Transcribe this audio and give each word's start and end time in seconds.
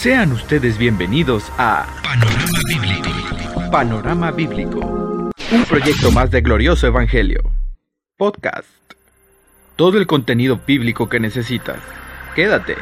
Sean 0.00 0.30
ustedes 0.30 0.78
bienvenidos 0.78 1.50
a 1.58 1.84
Panorama 2.04 2.60
Bíblico. 2.68 3.70
Panorama 3.72 4.30
Bíblico. 4.30 4.78
Un 5.50 5.64
proyecto 5.68 6.12
más 6.12 6.30
de 6.30 6.40
Glorioso 6.40 6.86
Evangelio. 6.86 7.40
Podcast. 8.16 8.68
Todo 9.74 9.98
el 9.98 10.06
contenido 10.06 10.60
bíblico 10.64 11.08
que 11.08 11.18
necesitas. 11.18 11.78
Quédate. 12.36 12.76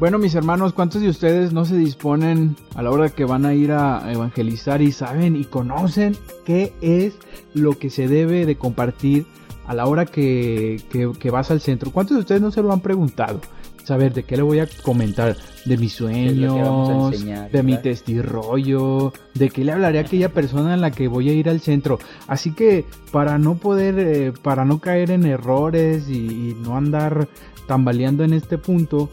Bueno, 0.00 0.18
mis 0.18 0.34
hermanos, 0.34 0.72
¿cuántos 0.72 1.02
de 1.02 1.10
ustedes 1.10 1.52
no 1.52 1.66
se 1.66 1.76
disponen 1.76 2.56
a 2.74 2.80
la 2.80 2.90
hora 2.90 3.10
que 3.10 3.26
van 3.26 3.44
a 3.44 3.52
ir 3.52 3.70
a 3.70 4.10
evangelizar 4.10 4.80
y 4.80 4.92
saben 4.92 5.36
y 5.36 5.44
conocen 5.44 6.16
qué 6.46 6.72
es 6.80 7.18
lo 7.52 7.78
que 7.78 7.90
se 7.90 8.08
debe 8.08 8.46
de 8.46 8.56
compartir 8.56 9.26
a 9.66 9.74
la 9.74 9.84
hora 9.84 10.06
que, 10.06 10.82
vas 11.30 11.50
al 11.50 11.60
centro? 11.60 11.90
¿Cuántos 11.90 12.16
de 12.16 12.20
ustedes 12.20 12.40
no 12.40 12.50
se 12.50 12.62
lo 12.62 12.72
han 12.72 12.80
preguntado? 12.80 13.42
Saber 13.84 14.14
de 14.14 14.22
qué 14.22 14.38
le 14.38 14.42
voy 14.42 14.60
a 14.60 14.68
comentar, 14.82 15.36
de 15.66 15.76
mis 15.76 15.92
sueños, 15.92 17.22
de 17.52 17.62
mi 17.62 17.76
testirollo, 17.76 19.12
de 19.34 19.50
qué 19.50 19.64
le 19.64 19.72
hablaré 19.72 19.98
a 19.98 20.02
aquella 20.02 20.30
persona 20.30 20.72
en 20.72 20.80
la 20.80 20.92
que 20.92 21.08
voy 21.08 21.28
a 21.28 21.34
ir 21.34 21.50
al 21.50 21.60
centro. 21.60 21.98
Así 22.26 22.52
que 22.52 22.86
para 23.12 23.36
no 23.36 23.56
poder, 23.56 23.98
eh, 23.98 24.32
para 24.32 24.64
no 24.64 24.78
caer 24.78 25.10
en 25.10 25.26
errores 25.26 26.08
y 26.08 26.56
no 26.62 26.78
andar 26.78 27.28
tambaleando 27.66 28.24
en 28.24 28.32
este 28.32 28.56
punto, 28.56 29.10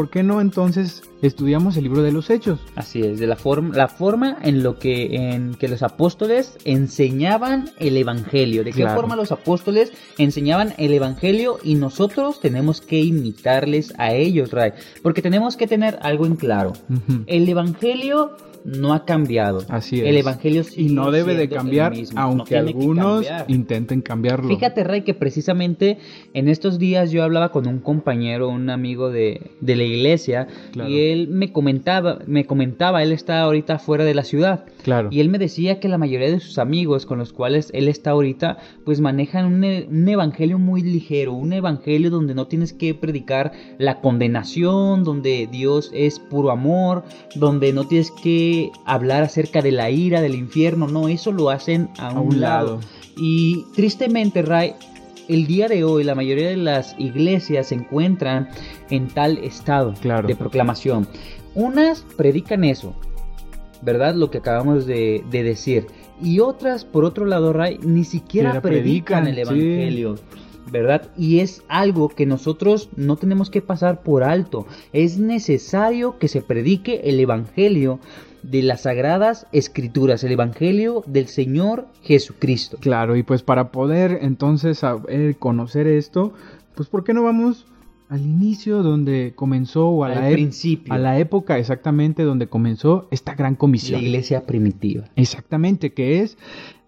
¿por 0.00 0.08
qué 0.08 0.22
no 0.22 0.40
entonces 0.40 1.02
estudiamos 1.20 1.76
el 1.76 1.82
libro 1.82 2.00
de 2.00 2.10
los 2.10 2.30
Hechos? 2.30 2.58
Así 2.74 3.02
es, 3.02 3.20
de 3.20 3.26
la 3.26 3.36
forma, 3.36 3.76
la 3.76 3.86
forma 3.86 4.38
en 4.40 4.62
lo 4.62 4.78
que 4.78 5.14
en 5.14 5.52
que 5.56 5.68
los 5.68 5.82
apóstoles 5.82 6.56
enseñaban 6.64 7.68
el 7.78 7.98
evangelio, 7.98 8.64
de 8.64 8.72
qué 8.72 8.88
forma 8.88 9.14
los 9.14 9.30
apóstoles 9.30 9.92
enseñaban 10.16 10.72
el 10.78 10.94
evangelio 10.94 11.58
y 11.62 11.74
nosotros 11.74 12.40
tenemos 12.40 12.80
que 12.80 12.98
imitarles 12.98 13.92
a 13.98 14.14
ellos, 14.14 14.52
Ray, 14.52 14.72
porque 15.02 15.20
tenemos 15.20 15.58
que 15.58 15.66
tener 15.66 15.98
algo 16.00 16.24
en 16.24 16.36
claro. 16.36 16.72
El 17.26 17.46
evangelio 17.46 18.38
no 18.64 18.92
ha 18.92 19.04
cambiado. 19.04 19.64
Así 19.68 20.00
es. 20.00 20.06
El 20.06 20.16
evangelio 20.16 20.64
sí. 20.64 20.86
Y 20.86 20.92
no 20.92 21.10
debe 21.10 21.34
de 21.34 21.48
cambiar, 21.48 21.92
aunque 22.16 22.56
algunos 22.56 23.26
intenten 23.48 24.02
cambiarlo. 24.02 24.48
Fíjate, 24.48 24.84
Rey, 24.84 25.02
que 25.02 25.14
precisamente 25.14 25.98
en 26.34 26.48
estos 26.48 26.78
días 26.78 27.10
yo 27.10 27.22
hablaba 27.22 27.50
con 27.50 27.66
un 27.66 27.78
compañero, 27.78 28.48
un 28.48 28.70
amigo 28.70 29.10
de, 29.10 29.50
de 29.60 29.76
la 29.76 29.84
iglesia, 29.84 30.48
y 30.74 31.00
él 31.10 31.28
me 31.28 31.52
comentaba, 31.52 32.18
me 32.26 32.44
comentaba, 32.44 33.02
él 33.02 33.12
está 33.12 33.40
ahorita 33.42 33.78
fuera 33.78 34.04
de 34.04 34.14
la 34.14 34.24
ciudad. 34.24 34.64
Claro. 34.82 35.08
Y 35.10 35.20
él 35.20 35.28
me 35.28 35.38
decía 35.38 35.80
que 35.80 35.88
la 35.88 35.98
mayoría 35.98 36.30
de 36.30 36.40
sus 36.40 36.58
amigos 36.58 37.06
con 37.06 37.18
los 37.18 37.32
cuales 37.32 37.70
él 37.74 37.88
está 37.88 38.10
ahorita, 38.10 38.58
pues 38.84 39.00
manejan 39.00 39.46
un, 39.46 39.64
un 39.64 40.08
evangelio 40.08 40.58
muy 40.58 40.82
ligero, 40.82 41.34
un 41.34 41.52
evangelio 41.52 42.10
donde 42.10 42.34
no 42.34 42.46
tienes 42.46 42.72
que 42.72 42.94
predicar 42.94 43.52
la 43.78 44.00
condenación, 44.00 45.04
donde 45.04 45.48
Dios 45.50 45.90
es 45.94 46.18
puro 46.18 46.50
amor, 46.50 47.04
donde 47.34 47.72
no 47.72 47.86
tienes 47.86 48.10
que 48.10 48.49
hablar 48.84 49.22
acerca 49.22 49.62
de 49.62 49.72
la 49.72 49.90
ira, 49.90 50.20
del 50.20 50.34
infierno, 50.34 50.86
no, 50.86 51.08
eso 51.08 51.32
lo 51.32 51.50
hacen 51.50 51.88
a, 51.98 52.12
un, 52.12 52.40
lado. 52.40 52.80
Y 53.16 53.64
tristemente, 53.74 54.42
Ray, 54.42 54.74
el 55.28 55.46
día 55.46 55.68
de 55.68 55.84
hoy 55.84 56.04
la 56.04 56.14
mayoría 56.14 56.48
de 56.48 56.56
las 56.56 56.94
iglesias 56.98 57.68
se 57.68 57.76
encuentran 57.76 58.48
en 58.90 59.08
tal 59.08 59.38
estado 59.38 59.94
de 60.26 60.34
proclamación. 60.34 61.06
Unas 61.54 62.04
predican 62.16 62.64
eso, 62.64 62.94
¿verdad? 63.82 64.14
Lo 64.14 64.30
que 64.30 64.38
acabamos 64.38 64.86
de, 64.86 65.24
decir. 65.30 65.86
Y 66.22 66.40
otras, 66.40 66.84
por 66.84 67.04
otro 67.04 67.26
lado, 67.26 67.52
Ray, 67.52 67.78
ni 67.82 68.04
siquiera 68.04 68.60
predican, 68.60 69.26
el 69.26 69.38
Evangelio. 69.38 70.16
¿verdad? 70.70 71.10
Y 71.16 71.40
es 71.40 71.62
algo 71.68 72.08
que 72.08 72.26
nosotros 72.26 72.90
no 72.96 73.16
tenemos 73.16 73.50
que 73.50 73.60
pasar 73.60 74.02
por 74.02 74.22
alto. 74.22 74.66
Es 74.92 75.18
necesario 75.18 76.18
que 76.18 76.28
se 76.28 76.42
predique 76.42 77.00
el 77.04 77.18
Evangelio 77.20 77.98
de 78.42 78.62
las 78.62 78.82
sagradas 78.82 79.46
escrituras, 79.52 80.24
el 80.24 80.32
Evangelio 80.32 81.02
del 81.06 81.26
Señor 81.26 81.86
Jesucristo. 82.02 82.78
Claro, 82.80 83.16
y 83.16 83.22
pues 83.22 83.42
para 83.42 83.70
poder 83.70 84.18
entonces 84.22 84.78
saber, 84.78 85.36
conocer 85.36 85.86
esto, 85.86 86.32
pues 86.74 86.88
¿por 86.88 87.04
qué 87.04 87.14
no 87.14 87.22
vamos 87.22 87.66
al 88.10 88.22
inicio 88.22 88.82
donde 88.82 89.34
comenzó 89.36 89.88
o 89.88 90.04
a 90.04 90.08
la 90.08 90.28
principio. 90.30 90.92
a 90.92 90.98
la 90.98 91.18
época 91.20 91.58
exactamente 91.58 92.24
donde 92.24 92.48
comenzó 92.48 93.06
esta 93.12 93.36
gran 93.36 93.54
comisión. 93.54 94.02
La 94.02 94.08
iglesia 94.08 94.46
primitiva. 94.46 95.04
Exactamente, 95.14 95.92
que 95.92 96.20
es 96.20 96.36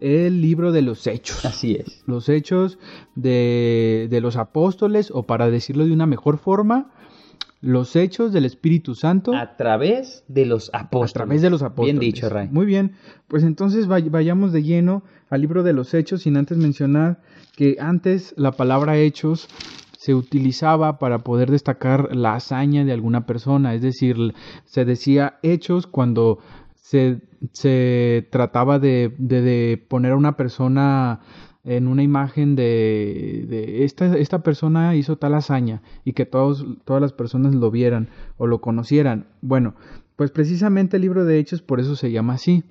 el 0.01 0.43
libro 0.43 0.73
de 0.73 0.83
los 0.83 1.07
hechos. 1.07 1.45
Así 1.45 1.77
es. 1.77 2.03
Los 2.07 2.29
hechos 2.29 2.81
de, 3.15 4.09
de 4.11 4.21
los 4.21 4.37
apóstoles, 4.37 5.13
o 5.15 5.23
para 5.23 5.49
decirlo 5.49 5.87
de 5.87 5.93
una 5.93 6.07
mejor 6.07 6.39
forma, 6.39 6.91
los 7.63 7.95
hechos 7.95 8.33
del 8.33 8.45
Espíritu 8.45 8.95
Santo. 8.95 9.35
A 9.35 9.57
través 9.57 10.25
de 10.29 10.45
los 10.45 10.69
apóstoles. 10.75 11.13
A 11.13 11.15
través 11.15 11.43
de 11.43 11.51
los 11.51 11.63
apóstoles. 11.63 11.99
Bien 11.99 12.13
dicho, 12.13 12.29
Ray. 12.29 12.49
Muy 12.51 12.67
bien. 12.67 12.97
Pues 13.29 13.45
entonces 13.45 13.87
vayamos 13.87 14.53
de 14.53 14.63
lleno 14.63 15.05
al 15.31 15.41
libro 15.41 15.63
de 15.63 15.73
los 15.73 15.95
hechos, 15.95 16.23
sin 16.23 16.37
antes 16.37 16.59
mencionar 16.59 17.23
que 17.57 17.77
antes 17.79 18.35
la 18.37 18.53
palabra 18.53 18.99
hechos 18.99 19.49
se 19.97 20.15
utilizaba 20.15 20.99
para 20.99 21.21
poder 21.21 21.51
destacar 21.53 22.15
la 22.17 22.35
hazaña 22.35 22.85
de 22.85 22.93
alguna 22.93 23.27
persona. 23.27 23.75
Es 23.75 23.83
decir, 23.83 24.35
se 24.65 24.85
decía 24.85 25.39
hechos 25.43 25.87
cuando 25.87 26.41
se, 26.75 27.21
se 27.53 28.27
trataba 28.33 28.81
de, 28.81 29.15
de 29.19 29.83
poner 29.89 30.13
a 30.13 30.17
una 30.17 30.37
persona 30.37 31.21
en 31.65 31.87
una 31.87 32.03
imagen 32.03 32.57
de, 32.57 33.85
esta, 33.85 34.17
esta 34.17 34.43
persona 34.43 34.97
hizo 34.97 35.17
tal 35.17 35.35
hazaña 35.35 35.83
y 36.05 36.13
que 36.13 36.27
todos, 36.27 36.67
todas 36.85 37.01
las 37.01 37.13
personas 37.13 37.55
lo 37.55 37.71
vieran 37.71 38.09
o 38.37 38.47
lo 38.47 38.61
conocieran. 38.61 39.27
Bueno, 39.41 39.75
pues 40.17 40.31
precisamente 40.31 40.97
el 40.97 41.03
libro 41.03 41.25
de 41.25 41.39
Hechos 41.39 41.63
por 41.63 41.81
eso 41.81 41.97
se 41.97 42.11
llama 42.11 42.35
así. 42.35 42.65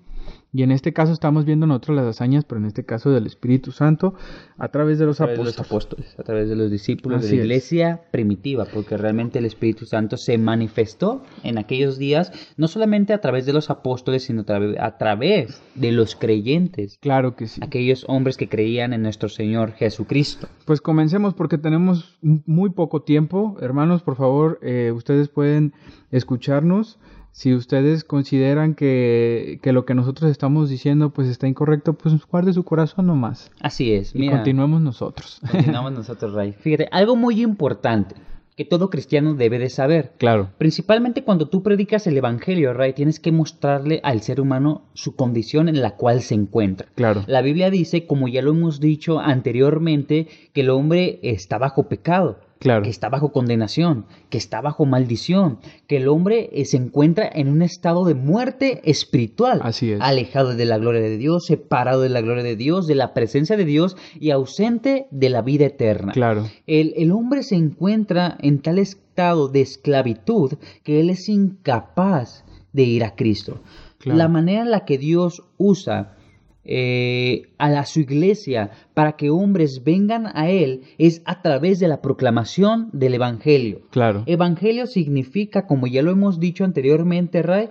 Y 0.54 0.64
en 0.64 0.72
este 0.72 0.92
caso 0.92 1.14
estamos 1.14 1.46
viendo 1.46 1.66
nosotros 1.66 1.96
las 1.96 2.08
hazañas, 2.08 2.44
pero 2.44 2.60
en 2.60 2.66
este 2.66 2.84
caso 2.84 3.10
del 3.10 3.26
Espíritu 3.26 3.72
Santo, 3.72 4.16
a 4.58 4.68
través 4.68 5.00
de 5.00 5.06
los, 5.06 5.22
apóstoles. 5.22 6.14
A 6.20 6.24
través 6.24 6.50
de 6.50 6.56
los 6.56 6.70
discípulos 6.70 7.24
de 7.24 7.30
la 7.30 7.44
iglesia 7.44 8.02
primitiva, 8.12 8.66
porque 8.66 8.98
realmente 8.98 9.40
el 9.40 9.46
Espíritu 9.46 9.86
Santo 9.86 10.18
se 10.18 10.38
manifestó 10.38 11.24
en 11.44 11.58
aquellos 11.58 11.98
días, 11.98 12.34
no 12.58 12.68
solamente 12.68 13.14
a 13.14 13.22
través 13.22 13.46
de 13.46 13.54
los 13.54 13.70
apóstoles, 13.70 14.24
sino 14.24 14.44
a 14.80 14.98
través 14.98 15.62
de 15.76 15.92
los 15.94 16.16
creyentes. 16.16 16.98
Claro 17.00 17.36
que 17.36 17.48
sí. 17.48 17.62
Aquellos 17.64 18.04
hombres 18.10 18.36
que 18.36 18.50
creían 18.50 18.92
en 18.92 19.04
nuestro 19.04 19.30
Señor 19.30 19.72
Jesucristo. 19.72 20.48
Pues 20.66 20.82
comencemos 20.82 21.34
porque 21.34 21.58
tenemos 21.58 22.18
muy 22.22 22.72
poco 22.72 23.04
tiempo. 23.04 23.56
Hermanos, 23.62 24.04
por 24.04 24.18
favor, 24.18 24.60
eh, 24.62 24.92
ustedes 24.94 25.30
pueden 25.30 25.74
escucharnos 26.12 27.00
si 27.32 27.56
ustedes 27.56 28.04
consideran 28.04 28.76
que, 28.76 29.60
lo 29.64 29.86
que 29.86 29.96
nosotros 29.96 30.30
estamos 30.30 30.70
diciendo 30.70 31.12
pues 31.12 31.28
está 31.28 31.48
incorrecto, 31.48 31.94
pues 31.94 32.14
guarde 32.26 32.54
su 32.54 32.64
corazón 32.64 33.08
nomás. 33.08 33.52
Así 33.62 33.94
es. 33.94 34.14
Y 34.14 34.30
continuemos 34.30 34.82
nosotros. 34.82 35.40
Continuamos 35.50 35.94
nosotros, 35.94 36.34
Ray. 36.34 36.54
Fíjate, 36.54 36.88
algo 36.92 37.16
muy 37.16 37.42
importante 37.42 38.16
que 38.58 38.66
todo 38.66 38.90
cristiano 38.90 39.34
debe 39.34 39.60
de 39.60 39.70
saber. 39.70 40.12
Claro. 40.18 40.50
Principalmente 40.58 41.24
cuando 41.24 41.48
tú 41.48 41.64
predicas 41.64 42.06
el 42.06 42.18
evangelio, 42.18 42.74
Ray, 42.74 42.94
tienes 42.94 43.20
que 43.20 43.32
mostrarle 43.32 44.02
al 44.04 44.22
ser 44.22 44.42
humano 44.42 44.84
su 44.94 45.16
condición 45.16 45.70
en 45.70 45.82
la 45.82 45.96
cual 45.96 46.22
se 46.22 46.36
encuentra. 46.36 46.90
Claro. 46.96 47.24
La 47.28 47.42
Biblia 47.42 47.70
dice, 47.70 48.06
como 48.06 48.28
ya 48.28 48.42
lo 48.42 48.52
hemos 48.52 48.82
dicho 48.82 49.20
anteriormente, 49.20 50.28
que 50.54 50.62
el 50.62 50.70
hombre 50.70 51.20
está 51.24 51.58
bajo 51.58 51.88
pecado 51.88 52.40
que 52.62 52.90
está 52.90 53.10
bajo 53.10 53.32
condenación, 53.32 54.06
que 54.30 54.38
está 54.38 54.62
bajo 54.62 54.86
maldición, 54.86 55.60
que 55.88 55.98
el 55.98 56.08
hombre 56.08 56.50
eh, 56.54 56.66
se 56.66 56.78
encuentra 56.78 57.30
en 57.34 57.48
un 57.50 57.62
estado 57.62 58.06
de 58.06 58.14
muerte 58.14 58.82
espiritual, 58.84 59.62
Así 59.64 59.92
es. 59.92 60.02
alejado 60.02 60.56
de 60.56 60.66
la 60.66 60.78
gloria 60.78 61.02
de 61.02 61.18
Dios, 61.18 61.46
separado 61.46 62.02
de 62.02 62.10
la 62.10 62.22
gloria 62.22 62.44
de 62.44 62.56
Dios, 62.56 62.88
de 62.88 62.96
la 62.96 63.14
presencia 63.14 63.58
de 63.58 63.66
Dios 63.66 63.98
y 64.20 64.30
ausente 64.30 65.08
de 65.10 65.30
la 65.30 65.42
vida 65.42 65.66
eterna. 65.66 66.14
Claro. 66.14 66.48
El, 66.68 66.94
el 66.98 67.12
hombre 67.12 67.44
se 67.44 67.56
encuentra 67.56 68.38
en 68.42 68.62
tal 68.62 68.78
estado 68.78 69.48
de 69.48 69.62
esclavitud 69.62 70.54
que 70.84 71.00
él 71.00 71.10
es 71.10 71.30
incapaz 71.30 72.44
de 72.74 72.84
ir 72.84 73.04
a 73.04 73.16
Cristo. 73.16 73.60
La 74.04 74.28
manera 74.28 74.62
en 74.62 74.72
la 74.72 74.86
que 74.86 74.98
Dios 74.98 75.44
usa 75.58 76.16
eh, 76.64 77.54
a, 77.58 77.86
su 77.86 78.02
iglesia 78.02 78.72
para 78.94 79.14
que 79.14 79.30
hombres 79.30 79.84
vengan 79.84 80.28
a 80.34 80.50
Él 80.50 80.82
es 80.98 81.22
a 81.26 81.42
través 81.42 81.80
de 81.80 81.88
la 81.88 82.02
proclamación 82.02 82.90
del 82.94 83.16
Evangelio. 83.16 83.82
Claro. 83.90 84.24
Evangelio 84.28 84.86
significa, 84.86 85.66
como 85.66 85.88
ya 85.88 86.02
lo 86.04 86.12
hemos 86.12 86.40
dicho 86.40 86.64
anteriormente, 86.64 87.42
Ray, 87.42 87.70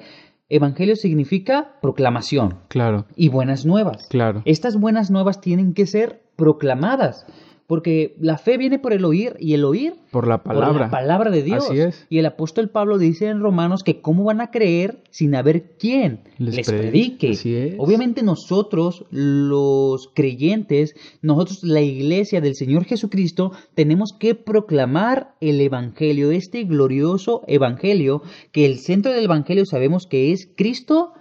Evangelio 0.49 0.97
significa 0.97 1.77
proclamación. 1.81 2.59
Claro. 2.69 3.07
Y 3.15 3.29
buenas 3.29 3.65
nuevas. 3.65 4.09
Claro. 4.09 4.43
Estas 4.45 4.77
buenas 4.77 5.11
nuevas 5.11 5.41
tienen 5.41 5.75
que 5.75 5.87
ser 5.87 6.23
proclamadas. 6.35 7.25
Porque 7.71 8.17
la 8.19 8.37
fe 8.37 8.59
viene 8.59 8.81
por 8.81 8.93
el 8.93 9.05
oír 9.05 9.37
y 9.39 9.55
el 9.55 9.65
oír 9.65 9.95
por 10.11 10.27
la 10.27 10.43
palabra. 10.43 10.73
Por 10.73 10.81
la 10.81 10.91
palabra 10.91 11.31
de 11.31 11.45
Dios. 11.45 11.67
Así 11.67 11.79
es. 11.79 12.05
Y 12.11 12.19
el 12.19 12.27
apóstol 12.27 12.69
Pablo 12.69 12.99
dice 12.99 13.29
en 13.29 13.39
Romanos 13.39 13.85
que 13.85 14.01
cómo 14.01 14.25
van 14.25 14.41
a 14.41 14.51
creer 14.51 15.05
sin 15.11 15.37
haber 15.37 15.77
quien 15.79 16.19
les, 16.37 16.67
predique. 16.67 17.31
Así 17.31 17.55
es. 17.55 17.75
Obviamente 17.79 18.25
nosotros, 18.25 19.05
los 19.13 20.11
creyentes, 20.13 20.97
nosotros, 21.23 21.63
la 21.63 21.81
iglesia 21.81 22.41
del 22.41 22.57
Señor 22.57 22.87
Jesucristo, 22.87 23.53
tenemos 23.77 24.15
que 24.19 24.35
proclamar 24.35 25.37
el 25.41 25.61
Evangelio, 25.61 26.33
este 26.33 26.65
glorioso 26.65 27.45
Evangelio, 27.47 28.25
que 28.51 28.67
el 28.67 28.81
centro 28.81 29.13
del 29.13 29.27
Evangelio 29.27 29.65
sabemos 29.65 30.09
que 30.09 30.33
es 30.33 30.49
Cristo 30.57 31.13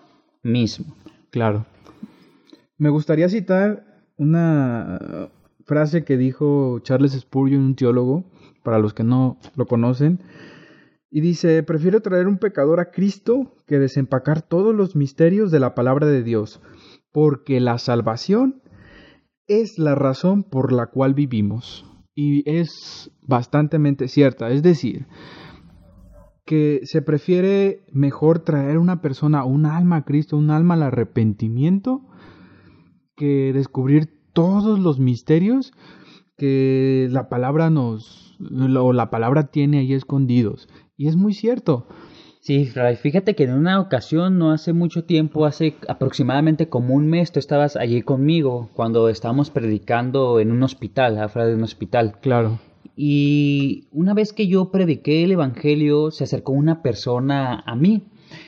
mismo. 0.42 0.96
Claro. 1.30 1.68
Me 2.80 2.90
gustaría 2.90 3.30
citar 3.30 3.86
una 4.18 5.30
frase 5.70 6.04
que 6.04 6.18
dijo 6.18 6.80
Charles 6.80 7.14
Spurgeon, 7.14 7.62
un 7.62 7.76
teólogo, 7.76 8.26
para 8.64 8.80
los 8.80 8.96
que 8.96 9.04
no 9.04 9.38
lo 9.56 9.68
conocen, 9.68 10.20
y 11.12 11.22
dice, 11.22 11.64
prefiero 11.64 12.02
traer 12.02 12.28
un 12.28 12.40
pecador 12.40 12.80
a 12.80 12.92
Cristo 12.92 13.56
que 13.68 13.80
desempacar 13.80 14.42
todos 14.42 14.76
los 14.76 14.96
misterios 14.96 15.52
de 15.52 15.60
la 15.60 15.76
palabra 15.76 16.08
de 16.08 16.24
Dios, 16.24 16.62
porque 17.12 17.60
la 17.60 17.78
salvación 17.78 18.62
es 19.48 19.78
la 19.78 19.96
razón 19.96 20.44
por 20.44 20.72
la 20.72 20.88
cual 20.88 21.14
vivimos. 21.14 21.86
Y 22.16 22.50
es 22.50 23.12
bastante 23.22 23.80
cierta, 24.08 24.50
es 24.50 24.62
decir, 24.62 25.08
que 26.46 26.82
se 26.84 27.02
prefiere 27.02 27.86
mejor 27.94 28.40
traer 28.40 28.78
una 28.78 29.02
persona, 29.02 29.46
un 29.46 29.66
alma 29.66 29.98
a 29.98 30.06
Cristo, 30.06 30.36
un 30.36 30.50
alma 30.50 30.74
al 30.74 30.84
arrepentimiento, 30.84 32.02
que 33.16 33.54
descubrir 33.54 34.19
todos 34.34 34.80
los 34.80 35.00
misterios 35.00 35.74
que 36.38 37.08
la 37.12 37.30
palabra 37.30 37.70
nos 37.70 38.38
o 38.40 38.94
la 38.94 39.10
palabra 39.10 39.48
tiene 39.48 39.80
ahí 39.80 39.94
escondidos. 39.94 40.70
Y 40.98 41.08
es 41.08 41.16
muy 41.16 41.34
cierto. 41.34 41.88
Sí, 42.42 42.66
fíjate 42.66 43.36
que 43.36 43.44
en 43.44 43.54
una 43.54 43.80
ocasión, 43.80 44.40
no 44.40 44.52
hace 44.52 44.72
mucho 44.72 45.04
tiempo, 45.04 45.46
hace 45.46 45.76
aproximadamente 45.88 46.70
como 46.70 46.96
un 46.96 47.08
mes, 47.08 47.32
tú 47.32 47.40
estabas 47.40 47.76
allí 47.76 48.02
conmigo 48.02 48.70
cuando 48.74 49.10
estábamos 49.10 49.50
predicando 49.50 50.40
en 50.40 50.52
un 50.52 50.64
hospital, 50.64 51.18
afuera 51.18 51.48
de 51.48 51.56
un 51.56 51.64
hospital. 51.64 52.18
Claro. 52.22 52.60
Y 52.96 53.88
una 53.92 54.14
vez 54.14 54.34
que 54.34 54.48
yo 54.48 54.72
prediqué 54.72 55.24
el 55.24 55.34
Evangelio, 55.34 56.12
se 56.12 56.24
acercó 56.24 56.54
una 56.54 56.82
persona 56.82 57.62
a 57.66 57.76
mí 57.76 58.08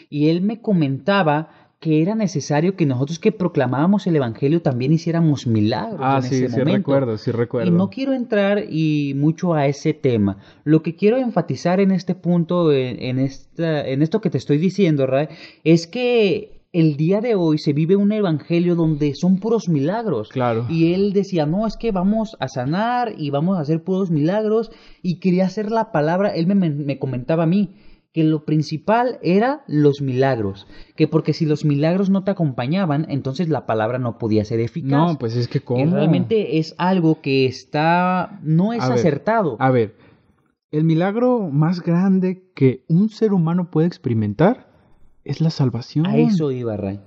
y 0.09 0.29
él 0.29 0.41
me 0.41 0.61
comentaba 0.61 1.60
que 1.81 2.03
era 2.03 2.13
necesario 2.13 2.75
que 2.75 2.85
nosotros 2.85 3.17
que 3.17 3.31
proclamábamos 3.31 4.05
el 4.05 4.15
Evangelio 4.15 4.61
también 4.61 4.93
hiciéramos 4.93 5.47
milagros. 5.47 5.99
Ah, 6.03 6.17
en 6.17 6.29
sí, 6.29 6.47
sí 6.47 6.61
recuerdo, 6.61 7.17
sí 7.17 7.31
recuerdo. 7.31 7.69
Y 7.69 7.71
no 7.75 7.89
quiero 7.89 8.13
entrar 8.13 8.65
y 8.69 9.15
mucho 9.15 9.55
a 9.55 9.65
ese 9.65 9.95
tema. 9.95 10.37
Lo 10.63 10.83
que 10.83 10.95
quiero 10.95 11.17
enfatizar 11.17 11.79
en 11.79 11.89
este 11.89 12.13
punto, 12.13 12.71
en, 12.71 13.17
esta, 13.17 13.83
en 13.87 14.03
esto 14.03 14.21
que 14.21 14.29
te 14.29 14.37
estoy 14.37 14.59
diciendo, 14.59 15.07
Ray, 15.07 15.29
es 15.63 15.87
que 15.87 16.61
el 16.71 16.97
día 16.97 17.19
de 17.19 17.33
hoy 17.33 17.57
se 17.57 17.73
vive 17.73 17.95
un 17.95 18.11
evangelio 18.11 18.75
donde 18.75 19.15
son 19.15 19.39
puros 19.39 19.67
milagros. 19.67 20.29
Claro. 20.29 20.67
Y 20.69 20.93
él 20.93 21.13
decía, 21.13 21.47
no, 21.47 21.65
es 21.65 21.77
que 21.77 21.91
vamos 21.91 22.37
a 22.39 22.47
sanar 22.47 23.15
y 23.17 23.31
vamos 23.31 23.57
a 23.57 23.61
hacer 23.61 23.83
puros 23.83 24.11
milagros. 24.11 24.71
Y 25.01 25.19
quería 25.19 25.47
hacer 25.47 25.71
la 25.71 25.91
palabra, 25.91 26.29
él 26.29 26.45
me, 26.45 26.53
me 26.69 26.99
comentaba 26.99 27.41
a 27.43 27.47
mí, 27.47 27.71
que 28.13 28.23
lo 28.23 28.43
principal 28.43 29.19
era 29.21 29.63
los 29.67 30.01
milagros, 30.01 30.67
que 30.95 31.07
porque 31.07 31.33
si 31.33 31.45
los 31.45 31.63
milagros 31.63 32.09
no 32.09 32.23
te 32.23 32.31
acompañaban, 32.31 33.05
entonces 33.09 33.47
la 33.47 33.65
palabra 33.65 33.99
no 33.99 34.17
podía 34.17 34.43
ser 34.43 34.59
eficaz. 34.59 34.91
No, 34.91 35.17
pues 35.17 35.35
es 35.35 35.47
que 35.47 35.61
cómo. 35.61 35.85
realmente 35.85 36.59
es 36.59 36.75
algo 36.77 37.21
que 37.21 37.45
está 37.45 38.39
no 38.43 38.73
es 38.73 38.83
acertado. 38.83 39.55
a 39.59 39.71
ver, 39.71 39.95
el 40.71 40.83
milagro 40.83 41.49
más 41.51 41.81
grande 41.81 42.51
que 42.53 42.83
un 42.87 43.09
ser 43.09 43.33
humano 43.33 43.71
puede 43.71 43.87
experimentar 43.87 44.71
es 45.23 45.39
la 45.39 45.49
salvación. 45.49 46.05
A 46.05 46.17
eso 46.17 46.51
iba, 46.51 46.75
Ray. 46.77 46.99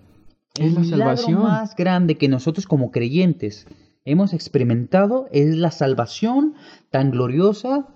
Es 0.59 0.67
el 0.67 0.75
la 0.75 0.85
salvación. 0.85 1.43
más 1.43 1.75
grande 1.75 2.17
que 2.17 2.29
nosotros 2.29 2.67
como 2.67 2.91
creyentes 2.91 3.67
hemos 4.05 4.33
experimentado 4.33 5.27
es 5.33 5.57
la 5.57 5.71
salvación 5.71 6.55
tan 6.91 7.11
gloriosa 7.11 7.89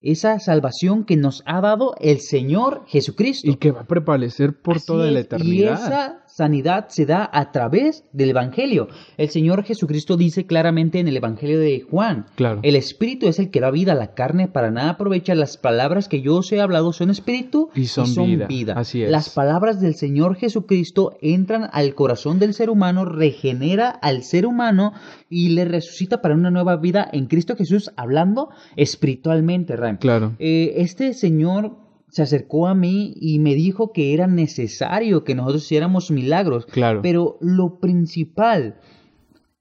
esa 0.00 0.38
salvación 0.38 1.04
que 1.04 1.16
nos 1.16 1.42
ha 1.44 1.60
dado 1.60 1.94
el 2.00 2.20
Señor 2.20 2.84
Jesucristo. 2.86 3.50
Y 3.50 3.56
que 3.56 3.72
va 3.72 3.80
a 3.80 3.86
prevalecer 3.86 4.54
por 4.60 4.80
toda 4.80 5.10
la 5.10 5.20
eternidad. 5.20 5.50
Y 5.50 5.64
esa 5.64 6.22
sanidad 6.26 6.86
se 6.88 7.04
da 7.04 7.28
a 7.32 7.50
través 7.50 8.04
del 8.12 8.30
Evangelio. 8.30 8.88
El 9.16 9.28
Señor 9.28 9.64
Jesucristo 9.64 10.16
dice 10.16 10.46
claramente 10.46 11.00
en 11.00 11.08
el 11.08 11.16
Evangelio 11.16 11.58
de 11.58 11.80
Juan, 11.80 12.26
claro. 12.36 12.60
el 12.62 12.76
Espíritu 12.76 13.26
es 13.26 13.40
el 13.40 13.50
que 13.50 13.60
da 13.60 13.72
vida 13.72 13.92
a 13.92 13.96
la 13.96 14.14
carne, 14.14 14.46
para 14.46 14.70
nada 14.70 14.90
aprovecha 14.90 15.34
las 15.34 15.56
palabras 15.56 16.08
que 16.08 16.20
yo 16.20 16.36
os 16.36 16.52
he 16.52 16.60
hablado 16.60 16.92
son 16.92 17.10
Espíritu 17.10 17.70
y 17.74 17.86
son, 17.86 18.06
vida. 18.46 18.74
Así 18.76 19.02
es. 19.02 19.10
Las 19.10 19.30
palabras 19.30 19.80
del 19.80 19.96
Señor 19.96 20.36
Jesucristo 20.36 21.16
entran 21.20 21.68
al 21.72 21.96
corazón 21.96 22.38
del 22.38 22.54
ser 22.54 22.70
humano, 22.70 23.04
regenera 23.04 23.88
al 23.90 24.22
ser 24.22 24.46
humano 24.46 24.92
y 25.28 25.50
le 25.50 25.64
resucita 25.64 26.22
para 26.22 26.34
una 26.34 26.50
nueva 26.50 26.76
vida 26.76 27.08
en 27.12 27.26
Cristo 27.26 27.56
Jesús, 27.56 27.90
hablando 27.96 28.50
espiritualmente, 28.76 29.74
Claro. 29.96 30.34
Eh, 30.38 30.74
este 30.76 31.14
Señor 31.14 31.76
se 32.10 32.22
acercó 32.22 32.66
a 32.68 32.74
mí 32.74 33.14
y 33.16 33.38
me 33.38 33.54
dijo 33.54 33.92
que 33.92 34.14
era 34.14 34.26
necesario 34.26 35.24
que 35.24 35.34
nosotros 35.34 35.64
hiciéramos 35.64 36.10
milagros. 36.10 36.66
Claro. 36.66 37.00
Pero 37.02 37.38
lo 37.40 37.80
principal, 37.80 38.80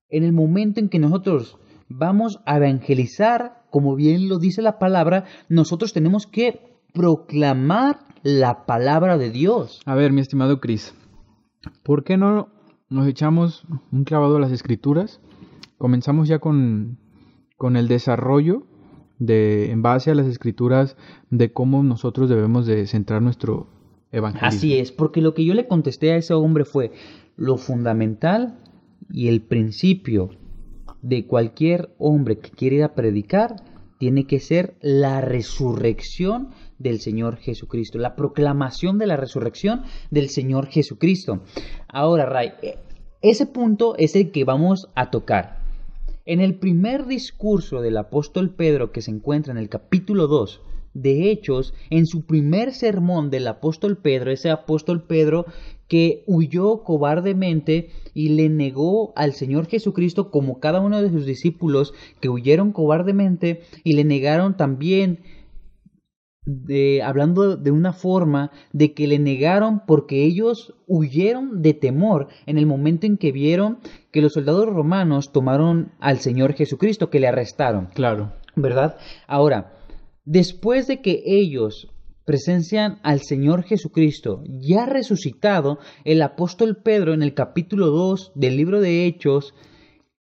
en 0.09 0.23
el 0.23 0.33
momento 0.33 0.79
en 0.79 0.89
que 0.89 0.99
nosotros 0.99 1.57
vamos 1.89 2.39
a 2.45 2.57
evangelizar, 2.57 3.63
como 3.69 3.95
bien 3.95 4.29
lo 4.29 4.39
dice 4.39 4.61
la 4.61 4.79
palabra, 4.79 5.25
nosotros 5.49 5.93
tenemos 5.93 6.27
que 6.27 6.61
proclamar 6.93 7.99
la 8.23 8.65
palabra 8.65 9.17
de 9.17 9.29
Dios. 9.29 9.81
A 9.85 9.95
ver, 9.95 10.11
mi 10.11 10.21
estimado 10.21 10.59
Cris, 10.59 10.95
¿por 11.83 12.03
qué 12.03 12.17
no 12.17 12.49
nos 12.89 13.07
echamos 13.07 13.65
un 13.91 14.03
clavado 14.03 14.37
a 14.37 14.39
las 14.39 14.51
escrituras? 14.51 15.21
Comenzamos 15.77 16.27
ya 16.27 16.39
con, 16.39 16.97
con 17.57 17.75
el 17.75 17.87
desarrollo 17.87 18.65
de, 19.19 19.71
en 19.71 19.81
base 19.81 20.11
a 20.11 20.15
las 20.15 20.27
escrituras 20.27 20.95
de 21.29 21.51
cómo 21.51 21.83
nosotros 21.83 22.29
debemos 22.29 22.65
de 22.65 22.85
centrar 22.87 23.21
nuestro 23.21 23.67
evangelio. 24.11 24.47
Así 24.47 24.77
es, 24.77 24.91
porque 24.91 25.21
lo 25.21 25.33
que 25.33 25.45
yo 25.45 25.53
le 25.53 25.67
contesté 25.67 26.11
a 26.11 26.17
ese 26.17 26.33
hombre 26.33 26.65
fue 26.65 26.91
lo 27.35 27.57
fundamental 27.57 28.59
y 29.11 29.27
el 29.27 29.41
principio 29.41 30.29
de 31.01 31.25
cualquier 31.25 31.93
hombre 31.97 32.39
que 32.39 32.49
quiera 32.49 32.95
predicar 32.95 33.55
tiene 33.97 34.25
que 34.25 34.39
ser 34.39 34.75
la 34.81 35.21
resurrección 35.21 36.49
del 36.77 36.99
Señor 36.99 37.37
Jesucristo, 37.37 37.97
la 37.97 38.15
proclamación 38.15 38.97
de 38.99 39.07
la 39.07 39.17
resurrección 39.17 39.83
del 40.11 40.29
Señor 40.29 40.67
Jesucristo. 40.67 41.41
Ahora, 41.87 42.25
Ray, 42.27 42.51
e, 42.61 42.77
ese 43.21 43.47
punto 43.47 43.95
es 43.97 44.15
el 44.15 44.31
que 44.31 44.43
vamos 44.43 44.89
a 44.93 45.09
tocar. 45.09 45.66
En 46.27 46.41
el 46.41 46.55
primer 46.55 47.05
discurso 47.05 47.79
del 47.79 47.95
apóstol 47.95 48.49
Pedro 48.49 48.91
que 48.91 49.01
se 49.01 49.11
encuentra 49.11 49.53
en 49.53 49.57
el 49.57 49.69
capítulo 49.69 50.27
2 50.27 50.59
de 50.93 51.31
Hechos, 51.31 51.73
en 51.89 52.05
su 52.05 52.25
primer 52.25 52.73
sermón 52.73 53.29
del 53.29 53.47
apóstol 53.47 53.95
Pedro, 53.95 54.29
ese 54.29 54.49
apóstol 54.49 55.03
Pedro 55.03 55.45
que 55.87 56.25
huyó 56.27 56.83
cobardemente 56.83 57.91
y 58.13 58.27
le 58.29 58.49
negó 58.49 59.13
al 59.15 59.31
Señor 59.31 59.67
Jesucristo 59.67 60.29
como 60.29 60.59
cada 60.59 60.81
uno 60.81 61.01
de 61.01 61.09
sus 61.11 61.25
discípulos 61.25 61.93
que 62.19 62.27
huyeron 62.27 62.73
cobardemente 62.73 63.61
y 63.85 63.93
le 63.93 64.03
negaron 64.03 64.57
también 64.57 65.19
de, 66.47 67.03
hablando 67.03 67.57
de 67.57 67.71
una 67.71 67.91
forma 67.91 68.51
de 68.71 68.93
que 68.93 69.05
le 69.05 69.19
negaron 69.19 69.81
porque 69.85 70.23
ellos 70.23 70.73
huyeron 70.87 71.61
de 71.61 71.73
temor 71.73 72.29
en 72.45 72.57
el 72.57 72.65
momento 72.65 73.05
en 73.05 73.17
que 73.17 73.33
vieron 73.33 73.79
que 74.11 74.21
los 74.21 74.33
soldados 74.33 74.65
romanos 74.65 75.33
tomaron 75.33 75.91
al 75.99 76.19
Señor 76.19 76.53
Jesucristo, 76.53 77.09
que 77.09 77.19
le 77.19 77.27
arrestaron. 77.27 77.89
Claro. 77.93 78.33
¿Verdad? 78.55 78.97
Ahora, 79.27 79.73
después 80.23 80.87
de 80.87 81.01
que 81.01 81.21
ellos 81.25 81.91
presencian 82.25 82.99
al 83.03 83.21
Señor 83.21 83.63
Jesucristo 83.63 84.41
ya 84.47 84.85
resucitado, 84.85 85.79
el 86.05 86.21
apóstol 86.21 86.77
Pedro 86.81 87.13
en 87.13 87.23
el 87.23 87.33
capítulo 87.33 87.87
2 87.87 88.31
del 88.35 88.55
libro 88.55 88.79
de 88.79 89.05
Hechos, 89.05 89.53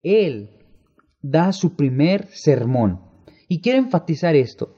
él 0.03 0.51
da 1.23 1.53
su 1.53 1.77
primer 1.77 2.27
sermón. 2.33 3.01
Y 3.49 3.61
quiero 3.61 3.79
enfatizar 3.79 4.35
esto 4.35 4.76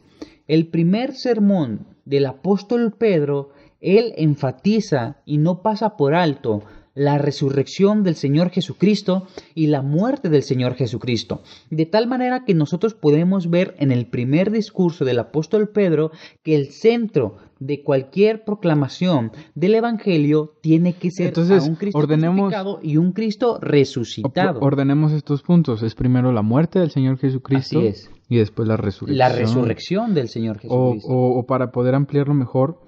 el 0.49 0.67
primer 0.67 1.15
sermón 1.15 1.87
del 2.05 2.27
apóstol 2.27 2.95
Pedro, 2.99 3.51
él 3.81 4.15
enfatiza 4.17 5.19
y 5.25 5.39
no 5.39 5.63
pasa 5.63 5.97
por 5.97 6.15
alto 6.15 6.63
la 6.95 7.19
resurrección 7.19 8.03
del 8.03 8.15
Señor 8.17 8.51
Jesucristo 8.51 9.27
y 9.55 9.69
la 9.69 9.83
muerte 9.83 10.29
del 10.29 10.43
Señor 10.43 10.75
Jesucristo. 10.75 11.43
De 11.71 11.87
tal 11.87 12.07
manera 12.09 12.45
que 12.45 12.55
nosotros 12.55 12.95
podemos 12.95 13.51
ver 13.51 13.75
en 13.79 13.93
el 13.93 14.07
primer 14.07 14.51
discurso 14.51 15.05
del 15.05 15.19
apóstol 15.21 15.69
Pedro 15.69 16.11
que 16.43 16.55
el 16.57 16.69
centro 16.73 17.37
de 17.61 17.83
cualquier 17.83 18.45
proclamación 18.45 19.33
del 19.55 19.75
Evangelio 19.75 20.55
tiene 20.61 20.93
que 20.93 21.11
ser 21.11 21.29
Entonces, 21.29 21.65
a 21.65 21.69
un 21.69 21.75
Cristo 21.77 21.99
ordenemos- 21.99 22.37
crucificado 22.51 22.81
y 22.83 22.97
un 22.99 23.13
Cristo 23.13 23.59
resucitado. 23.61 24.61
Ordenemos 24.61 25.13
estos 25.13 25.43
puntos. 25.43 25.83
Es 25.83 25.95
primero 25.95 26.31
la 26.33 26.43
muerte 26.43 26.79
del 26.79 26.91
Señor 26.91 27.19
Jesucristo 27.19 27.79
Así 27.81 27.89
es. 27.89 28.11
y 28.29 28.37
después 28.39 28.69
la 28.69 28.77
resurrección. 28.77 29.19
La 29.19 29.29
resurrección 29.31 30.15
del 30.15 30.29
Señor 30.29 30.59
O, 30.69 30.91
Jesucristo. 30.93 31.09
o- 31.09 31.39
o 31.41 31.47
para 31.47 31.73
poder 31.73 31.95
ampliarlo 31.97 32.35
mejor, 32.35 32.81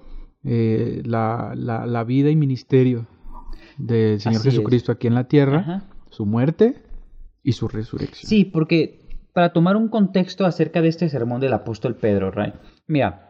eh, 0.43 1.01
la, 1.05 1.53
la- 1.55 1.85
la 1.85 2.03
vida 2.05 2.29
y 2.29 2.35
ministerio 2.35 3.07
del 3.77 4.19
Señor 4.19 4.39
Así 4.39 4.49
es. 4.49 4.53
Jesucristo 4.55 4.91
aquí 4.91 5.07
en 5.07 5.15
la 5.15 5.25
tierra, 5.25 5.59
Ajá. 5.59 5.83
su 6.09 6.25
muerte 6.25 6.81
y 7.43 7.53
su 7.53 7.67
resurrección. 7.67 8.29
Sí, 8.29 8.45
porque 8.45 8.99
para 9.33 9.53
tomar 9.53 9.75
un 9.77 9.87
contexto 9.87 10.45
acerca 10.45 10.81
de 10.81 10.89
este 10.89 11.09
sermón 11.09 11.41
del 11.41 11.53
apóstol 11.53 11.95
Pedro, 11.95 12.31
right? 12.31 12.53
Mira, 12.87 13.27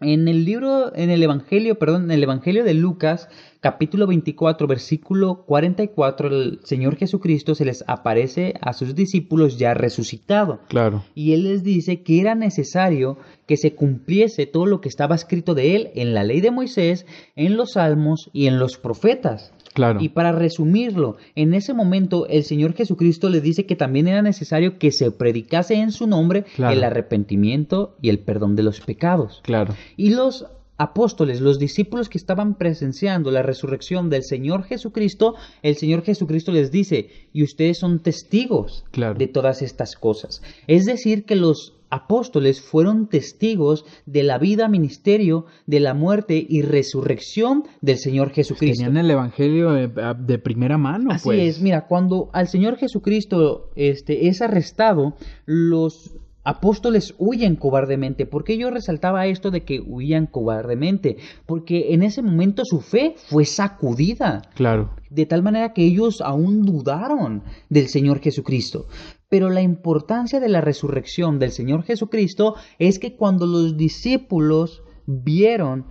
en 0.00 0.26
el 0.26 0.44
libro, 0.44 0.94
en 0.96 1.10
el 1.10 1.22
Evangelio, 1.22 1.78
perdón, 1.78 2.04
en 2.04 2.10
el 2.10 2.22
Evangelio 2.24 2.64
de 2.64 2.74
Lucas, 2.74 3.28
capítulo 3.60 4.08
24, 4.08 4.66
versículo 4.66 5.44
44, 5.46 6.28
el 6.28 6.60
Señor 6.64 6.96
Jesucristo 6.96 7.54
se 7.54 7.64
les 7.64 7.84
aparece 7.86 8.54
a 8.60 8.72
sus 8.72 8.96
discípulos 8.96 9.58
ya 9.58 9.74
resucitado. 9.74 10.60
Claro, 10.68 11.04
Y 11.14 11.34
él 11.34 11.44
les 11.44 11.62
dice 11.62 12.02
que 12.02 12.20
era 12.20 12.34
necesario 12.34 13.16
que 13.46 13.56
se 13.56 13.74
cumpliese 13.74 14.46
todo 14.46 14.66
lo 14.66 14.80
que 14.80 14.88
estaba 14.88 15.14
escrito 15.14 15.54
de 15.54 15.76
él 15.76 15.90
en 15.94 16.14
la 16.14 16.24
ley 16.24 16.40
de 16.40 16.50
Moisés, 16.50 17.06
en 17.36 17.56
los 17.56 17.72
salmos 17.74 18.28
y 18.32 18.46
en 18.48 18.58
los 18.58 18.78
profetas. 18.78 19.52
Claro. 19.72 20.00
Y 20.00 20.08
para 20.10 20.32
resumirlo, 20.32 21.16
en 21.34 21.54
ese 21.54 21.74
momento 21.74 22.26
el 22.28 22.44
Señor 22.44 22.74
Jesucristo 22.74 23.28
le 23.28 23.40
dice 23.40 23.66
que 23.66 23.76
también 23.76 24.08
era 24.08 24.22
necesario 24.22 24.78
que 24.78 24.92
se 24.92 25.10
predicase 25.10 25.74
en 25.74 25.92
su 25.92 26.06
nombre 26.06 26.44
Claro. 26.56 26.74
el 26.76 26.84
arrepentimiento 26.84 27.96
y 28.00 28.08
el 28.08 28.18
perdón 28.18 28.56
de 28.56 28.62
los 28.62 28.80
pecados. 28.80 29.40
Claro, 29.42 29.74
Y 29.96 30.10
los 30.10 30.46
apóstoles, 30.78 31.40
los 31.40 31.58
discípulos 31.60 32.08
que 32.08 32.18
estaban 32.18 32.54
presenciando 32.56 33.30
la 33.30 33.42
resurrección 33.42 34.10
del 34.10 34.24
Señor 34.24 34.64
Jesucristo, 34.64 35.36
el 35.62 35.76
Señor 35.76 36.02
Jesucristo 36.02 36.50
les 36.50 36.72
dice, 36.72 37.08
y 37.32 37.44
ustedes 37.44 37.78
son 37.78 38.00
testigos 38.00 38.84
Claro. 38.90 39.14
de 39.18 39.28
todas 39.28 39.62
estas 39.62 39.94
cosas. 39.94 40.42
Es 40.66 40.84
decir, 40.86 41.24
que 41.24 41.36
los 41.36 41.74
apóstoles 41.92 42.62
fueron 42.62 43.06
testigos 43.06 43.84
de 44.06 44.22
la 44.22 44.38
vida, 44.38 44.66
ministerio, 44.66 45.44
de 45.66 45.78
la 45.78 45.92
muerte 45.92 46.44
y 46.48 46.62
resurrección 46.62 47.64
del 47.82 47.98
Señor 47.98 48.30
Jesucristo. 48.30 48.82
tenían 48.82 48.96
el 48.96 49.10
Evangelio 49.10 49.72
de, 49.72 49.88
de 50.18 50.38
primera 50.38 50.78
mano, 50.78 51.10
Así 51.12 51.24
pues. 51.24 51.56
es, 51.56 51.60
mira, 51.60 51.86
cuando 51.86 52.30
al 52.32 52.48
Señor 52.48 52.76
Jesucristo 52.78 53.70
este, 53.76 54.28
es 54.28 54.40
arrestado, 54.40 55.14
los 55.44 56.16
apóstoles 56.44 57.14
huyen 57.18 57.56
cobardemente. 57.56 58.24
¿Por 58.24 58.44
qué 58.44 58.56
yo 58.56 58.70
resaltaba 58.70 59.26
esto 59.26 59.50
de 59.50 59.62
que 59.64 59.80
huían 59.80 60.26
cobardemente? 60.26 61.18
Porque 61.44 61.92
en 61.92 62.02
ese 62.02 62.22
momento 62.22 62.64
su 62.64 62.80
fe 62.80 63.14
fue 63.16 63.44
sacudida, 63.44 64.42
Claro, 64.54 64.90
de 65.10 65.26
tal 65.26 65.42
manera 65.42 65.74
que 65.74 65.84
ellos 65.84 66.22
aún 66.22 66.62
dudaron 66.62 67.42
del 67.68 67.88
Señor 67.88 68.20
Jesucristo. 68.20 68.86
Pero 69.32 69.48
la 69.48 69.62
importancia 69.62 70.40
de 70.40 70.50
la 70.50 70.60
resurrección 70.60 71.38
del 71.38 71.52
Señor 71.52 71.84
Jesucristo 71.84 72.54
es 72.78 72.98
que 72.98 73.16
cuando 73.16 73.46
los 73.46 73.78
discípulos 73.78 74.82
vieron 75.06 75.86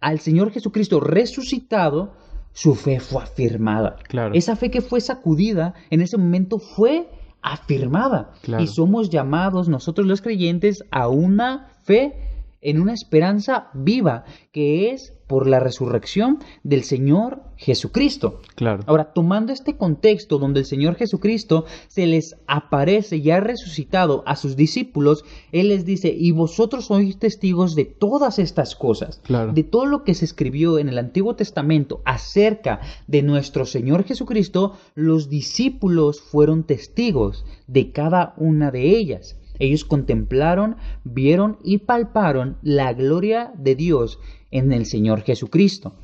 al 0.00 0.20
Señor 0.20 0.52
Jesucristo 0.52 0.98
resucitado, 0.98 2.14
su 2.54 2.74
fe 2.74 2.98
fue 2.98 3.24
afirmada. 3.24 3.96
Claro. 4.08 4.32
Esa 4.34 4.56
fe 4.56 4.70
que 4.70 4.80
fue 4.80 5.02
sacudida 5.02 5.74
en 5.90 6.00
ese 6.00 6.16
momento 6.16 6.58
fue 6.58 7.10
afirmada. 7.42 8.32
Claro. 8.40 8.64
Y 8.64 8.66
somos 8.66 9.10
llamados 9.10 9.68
nosotros 9.68 10.06
los 10.06 10.22
creyentes 10.22 10.82
a 10.90 11.08
una 11.08 11.68
fe 11.82 12.14
en 12.62 12.80
una 12.80 12.94
esperanza 12.94 13.68
viva, 13.74 14.24
que 14.50 14.92
es 14.92 15.12
por 15.28 15.46
la 15.46 15.60
resurrección 15.60 16.38
del 16.64 16.82
Señor 16.82 17.42
Jesucristo. 17.56 18.40
claro. 18.56 18.82
Ahora, 18.86 19.12
tomando 19.12 19.52
este 19.52 19.76
contexto 19.76 20.38
donde 20.38 20.60
el 20.60 20.66
Señor 20.66 20.94
Jesucristo 20.96 21.64
se 21.88 22.06
les 22.06 22.36
aparece 22.46 23.20
ya 23.20 23.38
resucitado 23.40 24.22
a 24.26 24.34
sus 24.36 24.56
discípulos, 24.56 25.24
Él 25.52 25.68
les 25.68 25.84
dice, 25.84 26.08
y 26.16 26.32
vosotros 26.32 26.86
sois 26.86 27.18
testigos 27.18 27.74
de 27.74 27.84
todas 27.84 28.38
estas 28.38 28.74
cosas, 28.74 29.20
Claro. 29.24 29.52
de 29.52 29.62
todo 29.64 29.86
lo 29.86 30.02
que 30.02 30.14
se 30.14 30.24
escribió 30.24 30.78
en 30.78 30.88
el 30.88 30.98
Antiguo 30.98 31.36
Testamento 31.36 32.00
acerca 32.04 32.80
de 33.06 33.22
nuestro 33.22 33.66
Señor 33.66 34.04
Jesucristo, 34.04 34.72
los 34.94 35.28
discípulos 35.28 36.20
fueron 36.20 36.64
testigos 36.64 37.44
de 37.66 37.92
cada 37.92 38.34
una 38.38 38.70
de 38.70 38.96
ellas. 38.96 39.36
Ellos 39.58 39.84
contemplaron, 39.84 40.76
vieron 41.04 41.58
y 41.64 41.78
palparon 41.78 42.58
la 42.62 42.92
gloria 42.92 43.52
de 43.56 43.74
Dios 43.74 44.18
en 44.50 44.72
el 44.72 44.86
Señor 44.86 45.22
Jesucristo. 45.22 45.94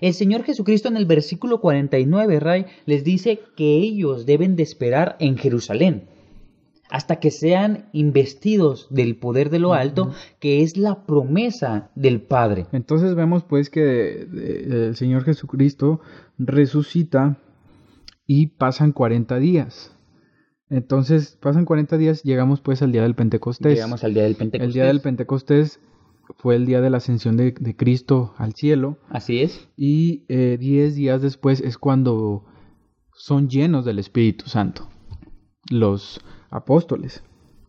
El 0.00 0.14
Señor 0.14 0.44
Jesucristo 0.44 0.88
en 0.88 0.96
el 0.96 1.06
versículo 1.06 1.60
49, 1.60 2.40
Ray, 2.40 2.66
les 2.86 3.04
dice 3.04 3.40
que 3.56 3.76
ellos 3.76 4.24
deben 4.26 4.56
de 4.56 4.62
esperar 4.62 5.16
en 5.18 5.36
Jerusalén 5.36 6.08
hasta 6.90 7.16
que 7.16 7.30
sean 7.30 7.88
investidos 7.92 8.86
del 8.90 9.16
poder 9.16 9.50
de 9.50 9.58
lo 9.58 9.74
alto, 9.74 10.12
que 10.38 10.62
es 10.62 10.76
la 10.76 11.06
promesa 11.06 11.90
del 11.94 12.20
Padre. 12.20 12.66
Entonces 12.72 13.14
vemos 13.14 13.42
pues 13.42 13.70
que 13.70 14.22
eh, 14.22 14.86
el 14.88 14.96
Señor 14.96 15.24
Jesucristo 15.24 16.00
resucita 16.38 17.38
y 18.26 18.48
pasan 18.48 18.92
40 18.92 19.38
días. 19.38 19.93
Entonces 20.74 21.38
pasan 21.40 21.64
40 21.64 21.96
días, 21.98 22.24
llegamos 22.24 22.60
pues 22.60 22.82
al 22.82 22.90
día 22.90 23.02
del 23.02 23.14
Pentecostés. 23.14 23.74
Llegamos 23.74 24.02
al 24.02 24.12
día 24.12 24.24
del 24.24 24.34
Pentecostés. 24.34 24.66
El 24.66 24.72
día 24.74 24.86
del 24.86 25.00
Pentecostés 25.00 25.78
fue 26.36 26.56
el 26.56 26.66
día 26.66 26.80
de 26.80 26.90
la 26.90 26.96
ascensión 26.96 27.36
de, 27.36 27.52
de 27.52 27.76
Cristo 27.76 28.34
al 28.38 28.54
cielo 28.54 28.98
Así 29.08 29.40
es. 29.40 29.68
y 29.76 30.24
eh, 30.28 30.56
10 30.58 30.96
días 30.96 31.22
después 31.22 31.60
es 31.60 31.78
cuando 31.78 32.44
son 33.14 33.48
llenos 33.48 33.84
del 33.84 34.00
Espíritu 34.00 34.46
Santo 34.48 34.88
los 35.70 36.20
apóstoles 36.50 37.22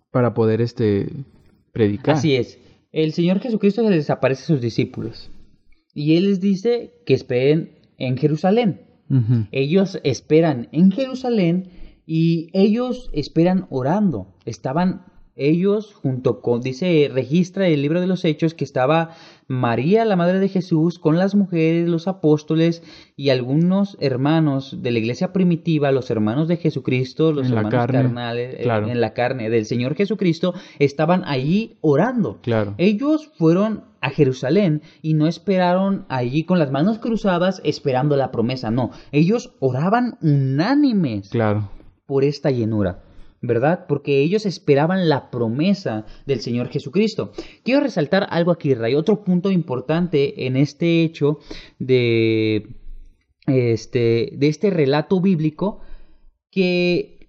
para 0.09 0.33
poder 0.33 0.59
este 0.61 1.07
predicar. 1.73 2.15
Así 2.15 2.35
es. 2.35 2.57
El 2.91 3.13
Señor 3.13 3.39
Jesucristo 3.39 3.83
se 3.83 3.89
les 3.91 4.09
aparece 4.09 4.43
a 4.43 4.47
sus 4.47 4.61
discípulos 4.61 5.29
y 5.93 6.15
Él 6.15 6.25
les 6.25 6.39
dice 6.39 7.03
que 7.05 7.13
esperen 7.13 7.77
en 7.99 8.17
Jerusalén. 8.17 8.81
Ellos 9.51 9.99
esperan 10.03 10.69
en 10.71 10.91
Jerusalén 10.91 11.69
y 12.05 12.49
ellos 12.53 13.09
esperan 13.13 13.67
orando. 13.69 14.27
Estaban 14.45 15.05
ellos 15.35 15.93
junto 15.93 16.39
con, 16.39 16.61
dice, 16.61 17.09
registra 17.13 17.67
el 17.67 17.81
libro 17.81 17.99
de 17.99 18.07
los 18.07 18.23
Hechos 18.23 18.53
que 18.53 18.63
estaba 18.63 19.09
María, 19.47 20.05
la 20.05 20.15
madre 20.15 20.39
de 20.39 20.47
Jesús, 20.47 20.97
con 20.97 21.17
las 21.17 21.35
mujeres, 21.35 21.89
los 21.89 22.07
apóstoles 22.07 22.81
y 23.17 23.29
algunos 23.29 23.97
hermanos 23.99 24.77
de 24.81 24.91
la 24.91 24.99
iglesia 24.99 25.33
primitiva, 25.33 25.91
los 25.91 26.09
hermanos 26.09 26.47
de 26.47 26.57
Jesucristo, 26.57 27.33
los 27.33 27.47
En 27.47 27.53
hermanos 27.53 27.71
carne, 27.71 28.01
carnales, 28.01 28.55
eh, 28.55 28.63
claro. 28.63 28.87
en 28.87 29.01
la 29.01 29.13
carne 29.13 29.49
del 29.49 29.65
Señor 29.65 29.95
Jesucristo, 29.95 30.53
estaban 30.79 31.23
allí 31.25 31.77
orando. 31.81 32.39
Claro. 32.41 32.73
Ellos 32.77 33.29
fueron 33.37 33.83
a 33.99 34.11
Jerusalén 34.11 34.83
y 35.01 35.15
no 35.15 35.27
esperaron 35.27 36.05
allí 36.09 36.43
con 36.43 36.59
las 36.59 36.71
manos 36.71 36.99
cruzadas 36.99 37.59
esperando 37.65 38.15
la 38.15 38.31
promesa, 38.31 38.69
no, 38.71 38.91
ellos 39.11 39.53
oraban 39.59 40.17
unánimes 40.21 41.29
Claro. 41.29 41.69
Por 42.05 42.23
esta 42.23 42.51
llenura, 42.51 43.03
¿verdad? 43.41 43.85
Porque 43.87 44.21
ellos 44.21 44.45
esperaban 44.45 45.09
la 45.09 45.29
promesa 45.31 46.05
del 46.25 46.41
Señor 46.41 46.69
Jesucristo. 46.69 47.31
Quiero 47.63 47.81
resaltar 47.81 48.27
algo 48.29 48.51
aquí, 48.51 48.73
Ray, 48.73 48.95
otro 48.95 49.23
punto 49.23 49.51
importante 49.51 50.45
en 50.45 50.55
este 50.57 51.03
hecho 51.03 51.39
de 51.79 52.75
este, 53.47 54.31
de 54.33 54.47
este 54.47 54.69
relato 54.69 55.21
bíblico 55.21 55.81
que 56.51 57.27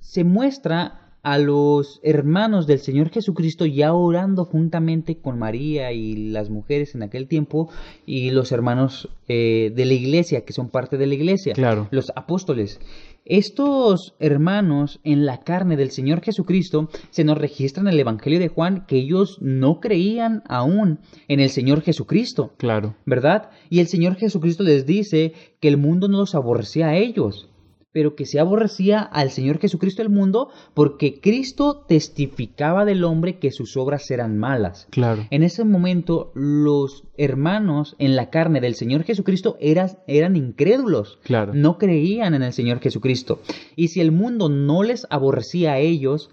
se 0.00 0.24
muestra 0.24 1.05
a 1.26 1.38
los 1.38 1.98
hermanos 2.04 2.68
del 2.68 2.78
Señor 2.78 3.10
Jesucristo 3.10 3.66
ya 3.66 3.92
orando 3.92 4.44
juntamente 4.44 5.16
con 5.16 5.40
María 5.40 5.90
y 5.90 6.14
las 6.30 6.50
mujeres 6.50 6.94
en 6.94 7.02
aquel 7.02 7.26
tiempo 7.26 7.68
y 8.06 8.30
los 8.30 8.52
hermanos 8.52 9.08
eh, 9.26 9.72
de 9.74 9.84
la 9.86 9.94
iglesia 9.94 10.44
que 10.44 10.52
son 10.52 10.68
parte 10.68 10.96
de 10.96 11.06
la 11.08 11.14
iglesia, 11.14 11.52
Claro. 11.54 11.88
los 11.90 12.12
apóstoles. 12.14 12.78
Estos 13.24 14.14
hermanos 14.20 15.00
en 15.02 15.26
la 15.26 15.40
carne 15.40 15.76
del 15.76 15.90
Señor 15.90 16.20
Jesucristo 16.22 16.88
se 17.10 17.24
nos 17.24 17.36
registra 17.36 17.80
en 17.80 17.88
el 17.88 17.98
Evangelio 17.98 18.38
de 18.38 18.46
Juan 18.46 18.84
que 18.86 18.94
ellos 18.94 19.38
no 19.40 19.80
creían 19.80 20.44
aún 20.48 21.00
en 21.26 21.40
el 21.40 21.50
Señor 21.50 21.80
Jesucristo. 21.82 22.52
Claro. 22.56 22.94
¿verdad? 23.04 23.50
Y 23.68 23.80
el 23.80 23.88
Señor 23.88 24.14
Jesucristo 24.14 24.62
les 24.62 24.86
dice 24.86 25.32
que 25.58 25.66
el 25.66 25.76
mundo 25.76 26.06
no 26.06 26.18
los 26.18 26.36
aborrecía 26.36 26.86
a 26.90 26.96
ellos, 26.96 27.48
pero 27.96 28.14
que 28.14 28.26
se 28.26 28.38
aborrecía 28.38 29.00
al 29.00 29.30
Señor 29.30 29.58
Jesucristo 29.58 30.02
del 30.02 30.12
mundo 30.12 30.50
porque 30.74 31.18
Cristo 31.18 31.86
testificaba 31.88 32.84
del 32.84 33.04
hombre 33.04 33.38
que 33.38 33.50
sus 33.50 33.74
obras 33.78 34.10
eran 34.10 34.36
malas. 34.36 34.86
Claro. 34.90 35.26
En 35.30 35.42
ese 35.42 35.64
momento 35.64 36.30
los 36.34 37.04
hermanos 37.16 37.96
en 37.98 38.14
la 38.14 38.28
carne 38.28 38.60
del 38.60 38.74
Señor 38.74 39.04
Jesucristo 39.04 39.56
eran, 39.60 39.92
eran 40.06 40.36
incrédulos. 40.36 41.18
Claro. 41.22 41.54
No 41.54 41.78
creían 41.78 42.34
en 42.34 42.42
el 42.42 42.52
Señor 42.52 42.80
Jesucristo. 42.80 43.40
Y 43.76 43.88
si 43.88 44.02
el 44.02 44.12
mundo 44.12 44.50
no 44.50 44.82
les 44.82 45.06
aborrecía 45.08 45.72
a 45.72 45.78
ellos, 45.78 46.28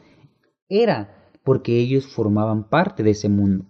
era 0.68 1.30
porque 1.46 1.80
ellos 1.80 2.08
formaban 2.08 2.68
parte 2.68 3.04
de 3.04 3.12
ese 3.12 3.30
mundo. 3.30 3.64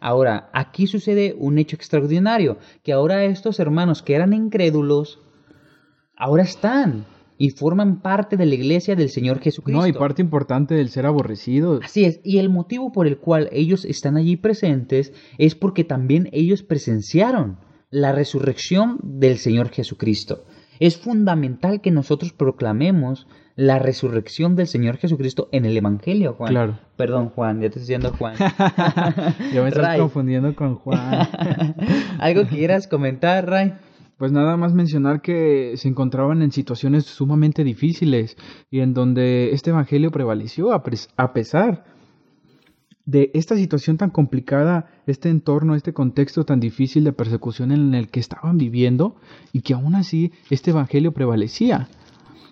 Ahora, 0.00 0.48
aquí 0.54 0.86
sucede 0.86 1.36
un 1.38 1.58
hecho 1.58 1.76
extraordinario, 1.76 2.56
que 2.82 2.94
ahora 2.94 3.24
estos 3.24 3.60
hermanos 3.60 4.00
que 4.00 4.14
eran 4.14 4.32
incrédulos, 4.32 5.20
ahora 6.16 6.44
están 6.44 7.04
y 7.38 7.50
forman 7.50 8.00
parte 8.00 8.36
de 8.36 8.46
la 8.46 8.54
iglesia 8.54 8.96
del 8.96 9.10
Señor 9.10 9.40
Jesucristo. 9.40 9.80
No, 9.80 9.86
y 9.86 9.92
parte 9.92 10.22
importante 10.22 10.74
del 10.74 10.88
ser 10.88 11.06
aborrecido. 11.06 11.80
Así 11.82 12.04
es, 12.04 12.20
y 12.22 12.38
el 12.38 12.48
motivo 12.48 12.92
por 12.92 13.06
el 13.06 13.18
cual 13.18 13.48
ellos 13.52 13.84
están 13.84 14.16
allí 14.16 14.36
presentes 14.36 15.12
es 15.38 15.54
porque 15.54 15.84
también 15.84 16.28
ellos 16.32 16.62
presenciaron 16.62 17.58
la 17.90 18.12
resurrección 18.12 18.98
del 19.02 19.38
Señor 19.38 19.70
Jesucristo. 19.70 20.44
Es 20.80 20.96
fundamental 20.96 21.80
que 21.80 21.92
nosotros 21.92 22.32
proclamemos 22.32 23.26
la 23.56 23.78
resurrección 23.78 24.56
del 24.56 24.66
Señor 24.66 24.96
Jesucristo 24.96 25.48
en 25.52 25.64
el 25.64 25.76
Evangelio, 25.76 26.34
Juan. 26.34 26.50
Claro. 26.50 26.78
Perdón, 26.96 27.28
Juan, 27.28 27.56
ya 27.60 27.70
te 27.70 27.78
estoy 27.78 27.82
diciendo 27.82 28.12
Juan. 28.18 28.34
ya 29.54 29.62
me 29.62 29.68
estás 29.68 29.84
Ray. 29.84 30.00
confundiendo 30.00 30.54
con 30.56 30.74
Juan. 30.74 31.28
¿Algo 32.18 32.42
que 32.48 32.56
quieras 32.56 32.88
comentar, 32.88 33.48
Ray? 33.48 33.74
Pues 34.16 34.30
nada 34.30 34.56
más 34.56 34.74
mencionar 34.74 35.22
que 35.22 35.74
se 35.76 35.88
encontraban 35.88 36.42
en 36.42 36.52
situaciones 36.52 37.04
sumamente 37.04 37.64
difíciles 37.64 38.36
y 38.70 38.80
en 38.80 38.94
donde 38.94 39.52
este 39.52 39.70
evangelio 39.70 40.12
prevaleció 40.12 40.72
a, 40.72 40.82
pesar 41.32 41.84
de 43.06 43.32
esta 43.34 43.56
situación 43.56 43.96
tan 43.96 44.10
complicada, 44.10 44.88
este 45.06 45.30
entorno, 45.30 45.74
este 45.74 45.92
contexto 45.92 46.44
tan 46.44 46.60
difícil 46.60 47.02
de 47.02 47.12
persecución 47.12 47.72
en 47.72 47.94
el 47.94 48.08
que 48.08 48.20
estaban 48.20 48.56
viviendo 48.56 49.16
y 49.52 49.62
que 49.62 49.74
aún 49.74 49.96
así 49.96 50.32
este 50.48 50.70
evangelio 50.70 51.12
prevalecía. 51.12 51.88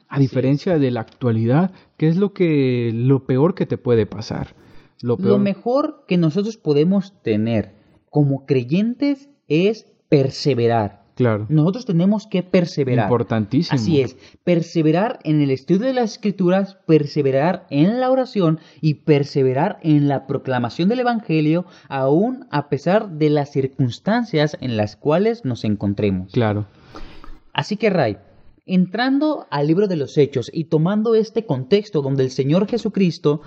A 0.08 0.18
diferencia 0.18 0.78
de 0.78 0.90
la 0.90 1.00
actualidad, 1.00 1.72
que 1.96 2.08
es 2.08 2.16
lo 2.16 2.34
que 2.34 2.90
lo 2.92 3.24
peor 3.24 3.54
que 3.54 3.64
te 3.64 3.78
puede 3.78 4.04
pasar. 4.04 4.54
Lo 5.00 5.16
peor 5.16 5.30
Lo 5.30 5.38
mejor 5.38 6.04
que 6.06 6.18
nosotros 6.18 6.58
podemos 6.58 7.14
tener 7.22 7.76
como 8.10 8.44
creyentes 8.44 9.30
es 9.48 9.86
perseverar. 10.10 11.01
Claro, 11.14 11.46
Nosotros 11.48 11.84
tenemos 11.86 12.26
que 12.26 12.42
perseverar. 12.42 13.06
importantísimo. 13.06 13.74
Así 13.74 14.00
es, 14.00 14.16
perseverar 14.44 15.18
en 15.24 15.40
el 15.40 15.50
estudio 15.50 15.86
de 15.86 15.92
las 15.92 16.12
escrituras, 16.12 16.76
perseverar 16.86 17.66
en 17.70 18.00
la 18.00 18.10
oración 18.10 18.60
y 18.80 18.94
perseverar 18.94 19.78
en 19.82 20.08
la 20.08 20.26
proclamación 20.26 20.88
del 20.88 21.00
Evangelio, 21.00 21.64
aún 21.88 22.46
a 22.50 22.68
pesar 22.68 23.10
de 23.10 23.30
las 23.30 23.50
circunstancias 23.52 24.56
en 24.60 24.76
las 24.76 24.96
cuales 24.96 25.44
nos 25.44 25.64
encontremos. 25.64 26.32
Claro. 26.32 26.66
Así 27.52 27.76
que, 27.76 27.90
Ray, 27.90 28.16
entrando 28.66 29.46
al 29.50 29.66
libro 29.66 29.88
de 29.88 29.96
los 29.96 30.16
Hechos 30.16 30.50
y 30.52 30.64
tomando 30.64 31.14
este 31.14 31.44
contexto 31.44 32.00
donde 32.00 32.22
el 32.24 32.30
Señor 32.30 32.66
Jesucristo 32.68 33.42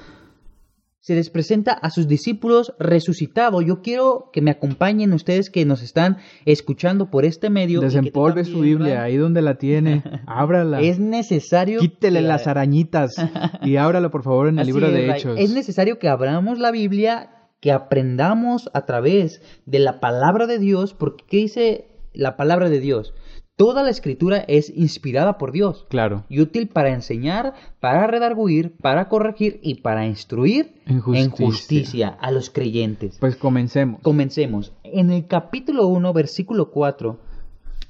se 1.05 1.13
les 1.13 1.29
presenta 1.29 1.71
a 1.71 1.91
sus 1.91 2.07
discípulos 2.07 2.73
resucitado, 2.79 3.61
yo 3.61 3.83
quiero 3.83 4.31
que 4.33 4.41
me 4.41 4.49
acompañen 4.49 5.13
ustedes 5.13 5.51
que 5.51 5.63
nos 5.63 5.83
están 5.83 6.17
escuchando 6.45 7.11
por 7.11 7.25
este 7.25 7.51
medio. 7.51 7.79
Desempolve 7.79 8.43
su 8.43 8.61
Biblia, 8.61 9.03
ahí 9.03 9.15
donde 9.15 9.43
la 9.43 9.59
tiene. 9.59 10.01
Ábrala. 10.25 10.81
Es 10.81 10.97
necesario. 10.97 11.79
Quítele 11.79 12.21
que- 12.21 12.25
las 12.25 12.47
arañitas 12.47 13.13
y 13.61 13.75
ábralo 13.75 14.09
por 14.09 14.23
favor 14.23 14.47
en 14.47 14.55
el 14.55 14.61
Así 14.61 14.71
libro 14.71 14.87
es, 14.87 14.93
de 14.93 15.07
Ray. 15.07 15.19
Hechos. 15.19 15.39
Es 15.39 15.51
necesario 15.53 15.99
que 15.99 16.09
abramos 16.09 16.57
la 16.57 16.71
Biblia, 16.71 17.29
que 17.59 17.71
aprendamos 17.71 18.71
a 18.73 18.87
través 18.87 19.43
de 19.67 19.77
la 19.77 19.99
palabra 19.99 20.47
de 20.47 20.57
Dios, 20.57 20.95
porque 20.95 21.23
¿qué 21.29 21.37
dice 21.37 21.87
la 22.13 22.35
palabra 22.35 22.67
de 22.71 22.79
Dios? 22.79 23.13
Toda 23.57 23.83
la 23.83 23.89
escritura 23.89 24.39
es 24.39 24.69
inspirada 24.75 25.37
por 25.37 25.53
Dios 25.53 25.85
Claro. 25.89 26.25
y 26.27 26.41
útil 26.41 26.67
para 26.67 26.89
enseñar, 26.93 27.53
para 27.79 28.05
redarguir, 28.05 28.75
para 28.81 29.07
corregir 29.07 29.61
y 29.63 29.75
para 29.75 30.05
instruir 30.05 30.73
En 30.85 30.99
justicia. 30.99 31.45
justicia 31.45 32.07
a 32.09 32.31
los 32.31 32.49
creyentes. 32.49 33.17
Pues 33.19 33.37
comencemos. 33.37 34.01
Comencemos. 34.01 34.73
En 34.83 35.09
el 35.09 35.27
capítulo 35.27 35.87
1, 35.87 36.11
versículo 36.11 36.69
4 36.69 37.17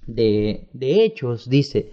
de, 0.06 0.70
de 0.74 1.04
Hechos 1.04 1.50
dice, 1.50 1.90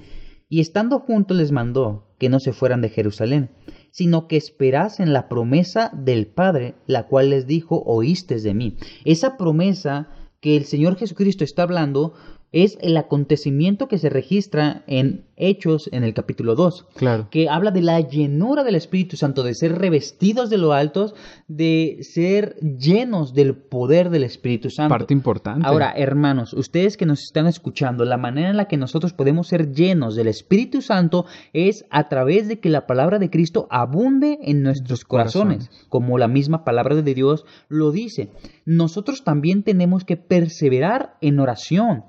y 0.50 0.60
estando 0.60 0.98
juntos 1.00 1.34
les 1.38 1.50
mandó 1.50 2.08
que 2.18 2.28
no 2.28 2.40
se 2.40 2.52
fueran 2.52 2.82
de 2.82 2.90
Jerusalén, 2.90 3.50
sino 3.90 4.28
que 4.28 4.36
esperasen 4.36 5.14
la 5.14 5.28
promesa 5.30 5.90
del 5.94 6.26
Padre, 6.26 6.74
la 6.86 7.06
cual 7.06 7.30
les 7.30 7.46
dijo, 7.46 7.82
oístes 7.86 8.42
de 8.42 8.52
mí. 8.52 8.76
Esa 9.06 9.38
promesa 9.38 10.10
que 10.40 10.58
el 10.58 10.64
Señor 10.66 10.96
Jesucristo 10.96 11.42
está 11.42 11.62
hablando 11.62 12.12
es 12.52 12.76
el 12.82 12.96
acontecimiento 12.98 13.88
que 13.88 13.98
se 13.98 14.10
registra 14.10 14.84
en 14.86 15.24
Hechos 15.36 15.88
en 15.90 16.04
el 16.04 16.14
capítulo 16.14 16.54
2 16.54 16.86
Claro. 16.94 17.28
que 17.30 17.48
habla 17.48 17.70
de 17.70 17.80
la 17.80 17.98
llenura 18.00 18.62
del 18.62 18.74
Espíritu 18.76 19.16
Santo, 19.16 19.42
de 19.42 19.54
ser 19.54 19.78
revestidos 19.78 20.50
de 20.50 20.58
lo 20.58 20.72
altos, 20.72 21.14
de 21.48 21.98
ser 22.02 22.56
llenos 22.60 23.32
del 23.34 23.56
poder 23.56 24.10
del 24.10 24.22
Espíritu 24.24 24.70
Santo. 24.70 24.90
Parte 24.94 25.14
importante. 25.14 25.66
Ahora, 25.66 25.92
hermanos, 25.96 26.52
ustedes 26.52 26.96
que 26.96 27.06
nos 27.06 27.22
están 27.22 27.46
escuchando, 27.46 28.04
la 28.04 28.18
manera 28.18 28.50
en 28.50 28.56
la 28.56 28.68
que 28.68 28.76
nosotros 28.76 29.14
podemos 29.14 29.48
ser 29.48 29.72
llenos 29.72 30.14
del 30.14 30.28
Espíritu 30.28 30.82
Santo 30.82 31.24
es 31.52 31.86
a 31.90 32.08
través 32.08 32.46
de 32.48 32.60
que 32.60 32.68
la 32.68 32.86
palabra 32.86 33.18
de 33.18 33.30
Cristo 33.30 33.66
abunde 33.70 34.38
en 34.42 34.62
nuestros 34.62 35.04
corazones, 35.04 35.68
corazones. 35.68 35.86
como 35.88 36.18
la 36.18 36.28
misma 36.28 36.64
palabra 36.64 36.94
de 36.94 37.14
Dios 37.14 37.46
lo 37.68 37.90
dice. 37.90 38.30
Nosotros 38.64 39.24
también 39.24 39.62
tenemos 39.62 40.04
que 40.04 40.16
perseverar 40.16 41.16
en 41.20 41.40
oración. 41.40 42.04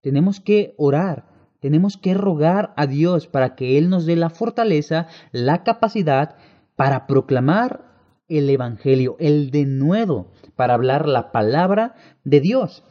Tenemos 0.00 0.40
que 0.40 0.74
orar, 0.78 1.26
tenemos 1.60 1.96
que 1.96 2.14
rogar 2.14 2.72
a 2.76 2.86
Dios 2.86 3.26
para 3.26 3.54
que 3.54 3.76
Él 3.78 3.90
nos 3.90 4.06
dé 4.06 4.16
la 4.16 4.30
fortaleza, 4.30 5.06
la 5.32 5.62
capacidad 5.62 6.36
para 6.76 7.06
proclamar 7.06 7.84
el 8.28 8.48
Evangelio, 8.48 9.16
el 9.18 9.50
denuedo, 9.50 10.28
para 10.56 10.74
hablar 10.74 11.06
la 11.08 11.32
palabra 11.32 11.94
de 12.24 12.40
Dios. 12.40 12.84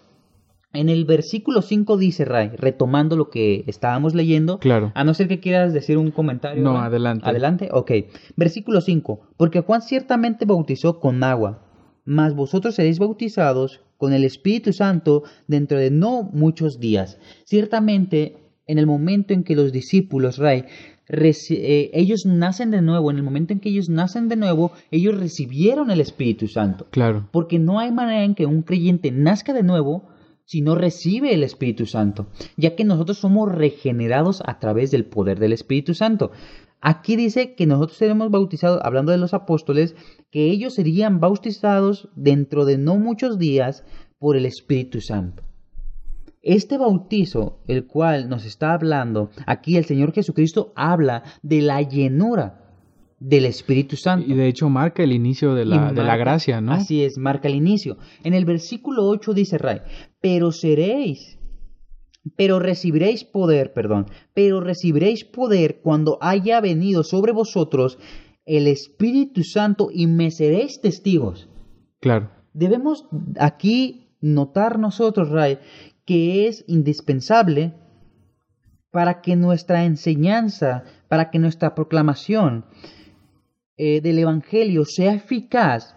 En 0.72 0.88
el 0.90 1.06
versículo 1.06 1.64
5 1.64 1.98
dice 1.98 2.26
Ray, 2.26 2.50
retomando 2.56 3.16
lo 3.16 3.32
que 3.32 3.64
estábamos 3.66 4.14
leyendo, 4.14 4.60
Claro. 4.60 4.92
a 4.94 5.04
no 5.04 5.16
ser 5.16 5.28
que 5.28 5.40
quieras 5.40 5.74
decir 5.74 5.98
un 5.98 6.12
comentario. 6.12 6.62
No, 6.62 6.74
Ray. 6.74 6.84
adelante. 6.84 7.28
Adelante, 7.28 7.70
ok. 7.72 7.92
Versículo 8.36 8.82
5. 8.82 9.20
Porque 9.36 9.62
Juan 9.62 9.82
ciertamente 9.82 10.46
bautizó 10.46 11.00
con 11.00 11.24
agua, 11.24 11.66
mas 12.06 12.36
vosotros 12.36 12.76
seréis 12.76 13.00
bautizados 13.00 13.82
con 14.00 14.14
el 14.14 14.24
Espíritu 14.24 14.72
Santo 14.72 15.24
dentro 15.48 15.78
de 15.78 15.92
no 15.92 16.24
muchos 16.24 16.80
días. 16.80 17.20
Ciertamente, 17.44 18.38
en 18.66 18.80
el 18.80 18.88
momento 18.88 19.34
en 19.34 19.44
que 19.44 19.58
los 19.58 19.74
discípulos, 19.74 20.38
Ray, 20.38 20.64
eh, 21.10 21.92
ellos 21.94 22.26
nacen 22.26 22.72
de 22.72 22.82
nuevo, 22.82 23.12
en 23.12 23.18
el 23.18 23.24
momento 23.24 23.52
en 23.52 23.60
que 23.60 23.70
ellos 23.70 23.90
nacen 23.90 24.30
de 24.30 24.38
nuevo, 24.38 24.72
ellos 24.90 25.20
recibieron 25.20 25.92
el 25.92 26.00
Espíritu 26.00 26.48
Santo. 26.48 26.88
Claro. 26.92 27.28
Porque 27.32 27.60
no 27.60 27.78
hay 27.78 27.92
manera 27.92 28.24
en 28.24 28.36
que 28.36 28.46
un 28.46 28.62
creyente 28.62 29.12
nazca 29.12 29.54
de 29.54 29.64
nuevo 29.64 30.08
si 30.46 30.62
no 30.62 30.76
recibe 30.76 31.34
el 31.34 31.44
Espíritu 31.44 31.86
Santo, 31.86 32.28
ya 32.56 32.76
que 32.76 32.86
nosotros 32.86 33.18
somos 33.18 33.54
regenerados 33.54 34.42
a 34.46 34.60
través 34.60 34.92
del 34.92 35.06
poder 35.06 35.40
del 35.40 35.54
Espíritu 35.54 35.94
Santo. 35.94 36.32
Aquí 36.82 37.16
dice 37.16 37.56
que 37.56 37.66
nosotros 37.66 37.98
seremos 37.98 38.32
bautizados, 38.32 38.80
hablando 38.84 39.12
de 39.12 39.18
los 39.18 39.34
apóstoles, 39.34 39.96
que 40.32 40.50
ellos 40.50 40.76
serían 40.76 41.20
bautizados 41.20 42.10
dentro 42.16 42.66
de 42.66 42.78
no 42.78 42.98
muchos 42.98 43.38
días 43.38 43.84
por 44.18 44.38
el 44.38 44.46
Espíritu 44.46 45.02
Santo. 45.02 45.44
Este 46.42 46.78
bautizo, 46.78 47.60
el 47.68 47.86
cual 47.86 48.30
nos 48.30 48.46
está 48.46 48.74
hablando, 48.74 49.30
aquí 49.46 49.76
el 49.76 49.86
Señor 49.86 50.14
Jesucristo 50.14 50.72
habla 50.76 51.24
de 51.44 51.62
la 51.62 51.82
llenura 51.82 52.70
del 53.20 53.46
Espíritu 53.46 53.98
Santo. 53.98 54.32
Y 54.32 54.36
de 54.36 54.48
hecho 54.48 54.70
marca 54.70 55.04
el 55.04 55.12
inicio 55.12 55.54
de 55.54 55.66
la, 55.66 55.92
de 55.92 56.04
la 56.04 56.16
gracia, 56.16 56.62
¿no? 56.62 56.72
Así 56.72 57.04
es, 57.04 57.18
marca 57.18 57.50
el 57.50 57.56
inicio. 57.56 57.98
En 58.24 58.34
el 58.34 58.46
versículo 58.46 59.06
8 59.08 59.34
dice 59.34 59.58
Ray, 59.58 59.82
pero 60.22 60.54
seréis, 60.54 61.39
pero 62.36 62.60
recibiréis 62.60 63.24
poder, 63.24 63.74
perdón, 63.74 64.08
pero 64.34 64.62
recibiréis 64.62 65.26
poder 65.26 65.82
cuando 65.82 66.18
haya 66.22 66.62
venido 66.62 67.04
sobre 67.04 67.32
vosotros 67.32 67.98
el 68.46 68.68
Espíritu 68.68 69.44
Santo 69.44 69.90
y 69.94 70.08
me 70.08 70.32
seréis 70.32 70.82
testigos. 70.82 71.50
Claro. 72.00 72.32
Debemos 72.54 73.06
aquí 73.40 74.16
notar 74.22 74.80
nosotros, 74.80 75.30
Ray, 75.30 75.60
que 76.06 76.48
es 76.48 76.66
indispensable 76.68 77.76
para 78.92 79.22
que 79.22 79.36
nuestra 79.36 79.86
enseñanza, 79.86 80.84
para 81.08 81.30
que 81.30 81.40
nuestra 81.40 81.76
proclamación 81.76 82.66
eh, 83.78 84.02
del 84.02 84.20
Evangelio 84.20 84.84
sea 84.86 85.14
eficaz, 85.14 85.96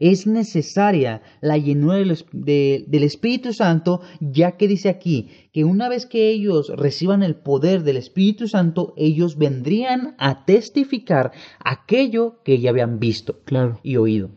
es 0.00 0.26
necesaria 0.26 1.22
la 1.42 1.58
llenura 1.58 1.96
del, 1.96 3.04
Espíritu 3.04 3.52
Santo, 3.52 4.00
ya 4.20 4.52
que 4.52 4.66
dice 4.66 4.88
aquí 4.88 5.28
que 5.52 5.64
una 5.64 5.88
vez 5.88 6.06
que 6.06 6.30
ellos 6.30 6.72
reciban 6.74 7.22
el 7.22 7.36
poder 7.36 7.84
del 7.84 7.98
Espíritu 7.98 8.48
Santo, 8.48 8.94
ellos 8.96 9.36
vendrían 9.36 10.14
a 10.18 10.44
testificar 10.46 11.32
aquello 11.58 12.42
que 12.42 12.58
ya 12.58 12.70
habían 12.70 12.98
visto 12.98 13.40
y 13.82 13.96
oído. 13.96 14.30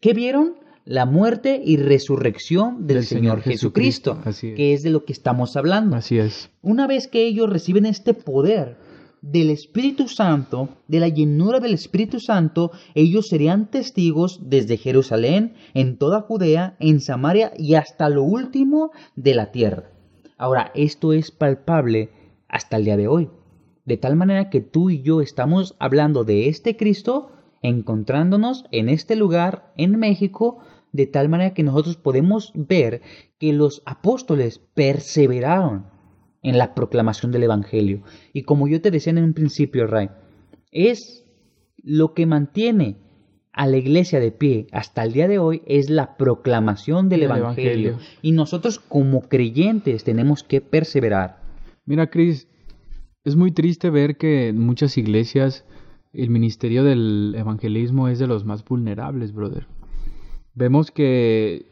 ¿Qué 0.00 0.14
vieron? 0.14 0.54
La 0.84 1.06
muerte 1.06 1.60
y 1.64 1.76
resurrección 1.76 2.88
del, 2.88 3.04
Señor, 3.04 3.40
Jesucristo, 3.40 4.20
que 4.40 4.72
es 4.72 4.82
de 4.82 4.90
lo 4.90 5.04
que 5.04 5.12
estamos 5.12 5.56
hablando. 5.56 5.94
Así 5.94 6.18
es. 6.18 6.50
Una 6.60 6.88
vez 6.88 7.06
que 7.06 7.24
ellos 7.24 7.48
reciben 7.48 7.86
este 7.86 8.12
poder, 8.14 8.78
del 9.22 9.50
Espíritu 9.50 10.08
Santo, 10.08 10.68
de 10.88 10.98
la 10.98 11.08
llenura 11.08 11.60
del 11.60 11.74
Espíritu 11.74 12.18
Santo, 12.18 12.72
ellos 12.94 13.28
serían 13.28 13.70
testigos 13.70 14.40
desde 14.50 14.76
Jerusalén, 14.76 15.54
en 15.74 15.96
toda 15.96 16.22
Judea, 16.22 16.76
en 16.80 17.00
Samaria 17.00 17.52
y 17.56 17.74
hasta 17.74 18.08
lo 18.08 18.24
último 18.24 18.90
de 19.14 19.34
la 19.34 19.52
tierra. 19.52 19.90
Ahora, 20.36 20.72
esto 20.74 21.12
es 21.12 21.30
palpable 21.30 22.10
hasta 22.48 22.76
el 22.76 22.84
día 22.84 22.96
de 22.96 23.06
hoy. 23.06 23.30
De 23.84 23.96
tal 23.96 24.16
manera 24.16 24.50
que 24.50 24.60
tú 24.60 24.90
y 24.90 25.02
yo 25.02 25.20
estamos 25.20 25.76
hablando 25.78 26.24
de 26.24 26.48
este 26.48 26.76
Cristo, 26.76 27.30
encontrándonos 27.62 28.64
en 28.72 28.88
este 28.88 29.14
lugar, 29.14 29.72
en 29.76 29.98
México, 29.98 30.58
de 30.90 31.06
tal 31.06 31.28
manera 31.28 31.54
que 31.54 31.62
nosotros 31.62 31.96
podemos 31.96 32.52
ver 32.54 33.02
que 33.38 33.52
los 33.52 33.82
apóstoles 33.86 34.58
perseveraron 34.58 35.91
en 36.42 36.58
la 36.58 36.74
proclamación 36.74 37.32
del 37.32 37.44
Evangelio. 37.44 38.02
Y 38.32 38.42
como 38.42 38.68
yo 38.68 38.80
te 38.80 38.90
decía 38.90 39.12
en 39.12 39.24
un 39.24 39.34
principio, 39.34 39.86
Ray, 39.86 40.10
es 40.70 41.24
lo 41.82 42.14
que 42.14 42.26
mantiene 42.26 42.96
a 43.52 43.66
la 43.66 43.76
iglesia 43.76 44.18
de 44.18 44.32
pie 44.32 44.66
hasta 44.72 45.04
el 45.04 45.12
día 45.12 45.28
de 45.28 45.38
hoy 45.38 45.62
es 45.66 45.90
la 45.90 46.16
proclamación 46.16 47.08
del 47.08 47.24
Evangelio. 47.24 47.98
Y 48.22 48.32
nosotros 48.32 48.78
como 48.78 49.22
creyentes 49.22 50.04
tenemos 50.04 50.42
que 50.42 50.60
perseverar. 50.60 51.42
Mira, 51.84 52.08
Cris, 52.08 52.48
es 53.24 53.36
muy 53.36 53.52
triste 53.52 53.90
ver 53.90 54.16
que 54.16 54.48
en 54.48 54.58
muchas 54.58 54.96
iglesias 54.96 55.64
el 56.12 56.30
ministerio 56.30 56.84
del 56.84 57.34
evangelismo 57.36 58.08
es 58.08 58.18
de 58.18 58.26
los 58.26 58.44
más 58.44 58.64
vulnerables, 58.64 59.32
brother. 59.32 59.66
Vemos 60.54 60.90
que 60.90 61.66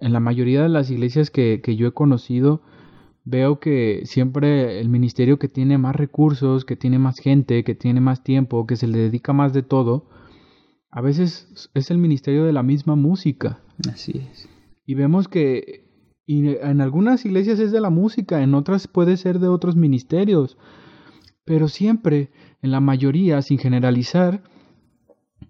en 0.00 0.12
la 0.12 0.20
mayoría 0.20 0.62
de 0.62 0.68
las 0.68 0.90
iglesias 0.90 1.30
que, 1.30 1.60
que 1.62 1.76
yo 1.76 1.88
he 1.88 1.92
conocido, 1.92 2.62
veo 3.24 3.60
que 3.60 4.02
siempre 4.04 4.80
el 4.80 4.88
ministerio 4.88 5.38
que 5.38 5.48
tiene 5.48 5.78
más 5.78 5.96
recursos, 5.96 6.64
que 6.64 6.76
tiene 6.76 6.98
más 6.98 7.18
gente, 7.18 7.64
que 7.64 7.74
tiene 7.74 8.00
más 8.00 8.22
tiempo, 8.22 8.66
que 8.66 8.76
se 8.76 8.86
le 8.86 8.98
dedica 8.98 9.32
más 9.32 9.52
de 9.52 9.62
todo, 9.62 10.06
a 10.90 11.00
veces 11.00 11.70
es 11.74 11.90
el 11.90 11.98
ministerio 11.98 12.44
de 12.44 12.52
la 12.52 12.62
misma 12.62 12.96
música. 12.96 13.60
Así 13.92 14.26
es. 14.30 14.48
Y 14.86 14.94
vemos 14.94 15.28
que 15.28 15.88
en 16.26 16.80
algunas 16.80 17.24
iglesias 17.24 17.58
es 17.58 17.72
de 17.72 17.80
la 17.80 17.90
música, 17.90 18.42
en 18.42 18.54
otras 18.54 18.86
puede 18.86 19.16
ser 19.16 19.40
de 19.40 19.48
otros 19.48 19.76
ministerios, 19.76 20.56
pero 21.44 21.68
siempre, 21.68 22.30
en 22.62 22.70
la 22.70 22.80
mayoría, 22.80 23.42
sin 23.42 23.58
generalizar, 23.58 24.42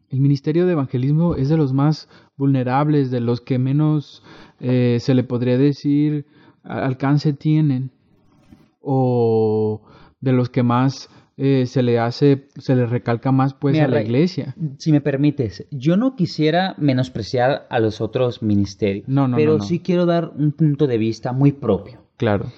el 0.09 0.20
ministerio 0.20 0.66
de 0.66 0.72
evangelismo 0.72 1.37
es 1.37 1.48
de 1.48 1.56
los 1.56 1.72
más 1.72 2.09
vulnerables, 2.37 3.11
de 3.11 3.20
los 3.20 3.40
que 3.40 3.59
menos 3.59 4.22
eh, 4.59 4.98
se 5.00 5.14
le 5.14 5.22
podría 5.22 5.59
decir 5.59 6.26
alcance 6.62 7.32
tienen 7.32 7.90
o 8.80 9.82
de 10.20 10.32
los 10.32 10.50
que 10.50 10.62
más 10.62 11.08
eh, 11.36 11.64
se 11.64 11.82
le 11.82 11.98
hace, 11.98 12.48
se 12.58 12.76
le 12.76 12.84
recalca 12.84 13.32
más 13.32 13.54
pues 13.54 13.78
a 13.80 13.88
la 13.88 14.02
iglesia. 14.02 14.54
Si 14.78 14.92
me 14.92 15.00
permites, 15.00 15.66
yo 15.70 15.96
no 15.96 16.14
quisiera 16.14 16.74
menospreciar 16.76 17.66
a 17.70 17.80
los 17.80 18.02
otros 18.02 18.42
ministerios, 18.42 19.08
no, 19.08 19.26
no, 19.26 19.38
pero 19.38 19.60
sí 19.60 19.80
quiero 19.80 20.04
dar 20.04 20.32
un 20.36 20.52
punto 20.52 20.86
de 20.86 20.98
vista 20.98 21.32
muy 21.32 21.52
propio. 21.52 22.04
Claro. 22.18 22.52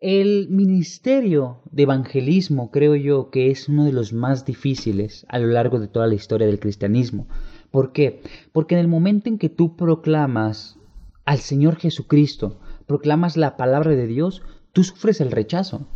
El 0.00 0.48
ministerio 0.50 1.62
de 1.70 1.84
evangelismo 1.84 2.70
creo 2.70 2.96
yo 2.96 3.30
que 3.30 3.50
es 3.50 3.68
uno 3.68 3.84
de 3.84 3.92
los 3.92 4.12
más 4.12 4.44
difíciles 4.44 5.24
a 5.28 5.38
lo 5.38 5.46
largo 5.46 5.78
de 5.78 5.86
toda 5.86 6.08
la 6.08 6.14
historia 6.14 6.46
del 6.46 6.58
cristianismo. 6.58 7.28
¿Por 7.70 7.92
qué? 7.92 8.22
Porque 8.52 8.74
en 8.74 8.80
el 8.80 8.88
momento 8.88 9.28
en 9.28 9.38
que 9.38 9.48
tú 9.48 9.76
proclamas 9.76 10.78
al 11.24 11.38
Señor 11.38 11.76
Jesucristo, 11.76 12.58
proclamas 12.86 13.36
la 13.36 13.56
palabra 13.56 13.92
de 13.92 14.06
Dios, 14.06 14.42
tú 14.72 14.84
sufres 14.84 15.20
el 15.20 15.30
rechazo. 15.30 15.86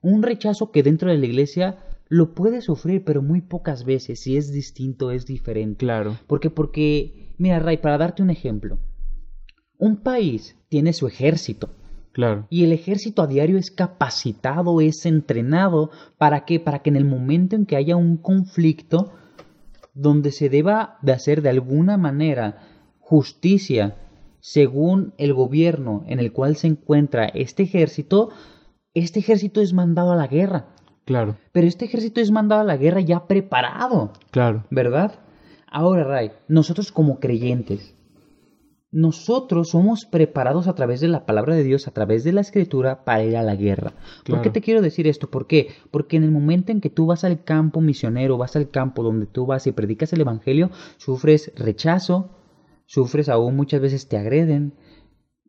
Un 0.00 0.22
rechazo 0.22 0.70
que 0.70 0.82
dentro 0.82 1.10
de 1.10 1.18
la 1.18 1.26
iglesia 1.26 1.78
lo 2.08 2.34
puedes 2.34 2.64
sufrir, 2.64 3.04
pero 3.04 3.22
muy 3.22 3.40
pocas 3.40 3.84
veces. 3.84 4.20
Si 4.20 4.36
es 4.36 4.52
distinto, 4.52 5.10
es 5.10 5.26
diferente. 5.26 5.78
Claro. 5.78 6.16
Porque, 6.26 6.50
porque, 6.50 7.34
mira, 7.38 7.58
Ray, 7.58 7.78
para 7.78 7.98
darte 7.98 8.22
un 8.22 8.30
ejemplo. 8.30 8.78
Un 9.78 9.96
país 9.98 10.56
tiene 10.68 10.92
su 10.92 11.06
ejército. 11.06 11.70
Claro. 12.12 12.46
Y 12.50 12.64
el 12.64 12.72
ejército 12.72 13.22
a 13.22 13.26
diario 13.26 13.58
es 13.58 13.70
capacitado, 13.70 14.80
es 14.80 15.06
entrenado. 15.06 15.90
¿Para 16.16 16.44
qué? 16.44 16.58
Para 16.58 16.80
que 16.80 16.90
en 16.90 16.96
el 16.96 17.04
momento 17.04 17.54
en 17.54 17.66
que 17.66 17.76
haya 17.76 17.96
un 17.96 18.16
conflicto, 18.16 19.12
donde 19.94 20.32
se 20.32 20.48
deba 20.48 20.98
de 21.02 21.12
hacer 21.12 21.42
de 21.42 21.50
alguna 21.50 21.96
manera 21.96 22.62
justicia 23.00 23.96
según 24.50 25.12
el 25.18 25.34
gobierno 25.34 26.04
en 26.06 26.20
el 26.20 26.32
cual 26.32 26.56
se 26.56 26.68
encuentra 26.68 27.26
este 27.26 27.64
ejército, 27.64 28.30
este 28.94 29.20
ejército 29.20 29.60
es 29.60 29.74
mandado 29.74 30.12
a 30.12 30.16
la 30.16 30.26
guerra. 30.26 30.68
Claro. 31.04 31.36
Pero 31.52 31.66
este 31.66 31.84
ejército 31.84 32.22
es 32.22 32.30
mandado 32.30 32.62
a 32.62 32.64
la 32.64 32.78
guerra 32.78 33.02
ya 33.02 33.26
preparado. 33.26 34.14
Claro. 34.30 34.64
¿Verdad? 34.70 35.18
Ahora, 35.70 36.04
Ray, 36.04 36.30
nosotros 36.48 36.92
como 36.92 37.20
creyentes, 37.20 37.94
nosotros 38.90 39.68
somos 39.68 40.06
preparados 40.06 40.66
a 40.66 40.74
través 40.74 41.00
de 41.00 41.08
la 41.08 41.26
palabra 41.26 41.54
de 41.54 41.62
Dios, 41.62 41.86
a 41.86 41.90
través 41.90 42.24
de 42.24 42.32
la 42.32 42.40
escritura, 42.40 43.04
para 43.04 43.24
ir 43.24 43.36
a 43.36 43.42
la 43.42 43.54
guerra. 43.54 43.92
¿Por 44.24 44.40
qué 44.40 44.48
te 44.48 44.62
quiero 44.62 44.80
decir 44.80 45.06
esto? 45.06 45.28
¿Por 45.28 45.46
qué? 45.46 45.68
Porque 45.90 46.16
en 46.16 46.24
el 46.24 46.30
momento 46.30 46.72
en 46.72 46.80
que 46.80 46.88
tú 46.88 47.04
vas 47.04 47.22
al 47.22 47.44
campo 47.44 47.82
misionero, 47.82 48.38
vas 48.38 48.56
al 48.56 48.70
campo 48.70 49.02
donde 49.02 49.26
tú 49.26 49.44
vas 49.44 49.66
y 49.66 49.72
predicas 49.72 50.14
el 50.14 50.22
Evangelio, 50.22 50.70
sufres 50.96 51.52
rechazo, 51.54 52.30
sufres 52.88 53.28
aún, 53.28 53.54
muchas 53.56 53.80
veces 53.80 54.08
te 54.08 54.18
agreden. 54.18 54.72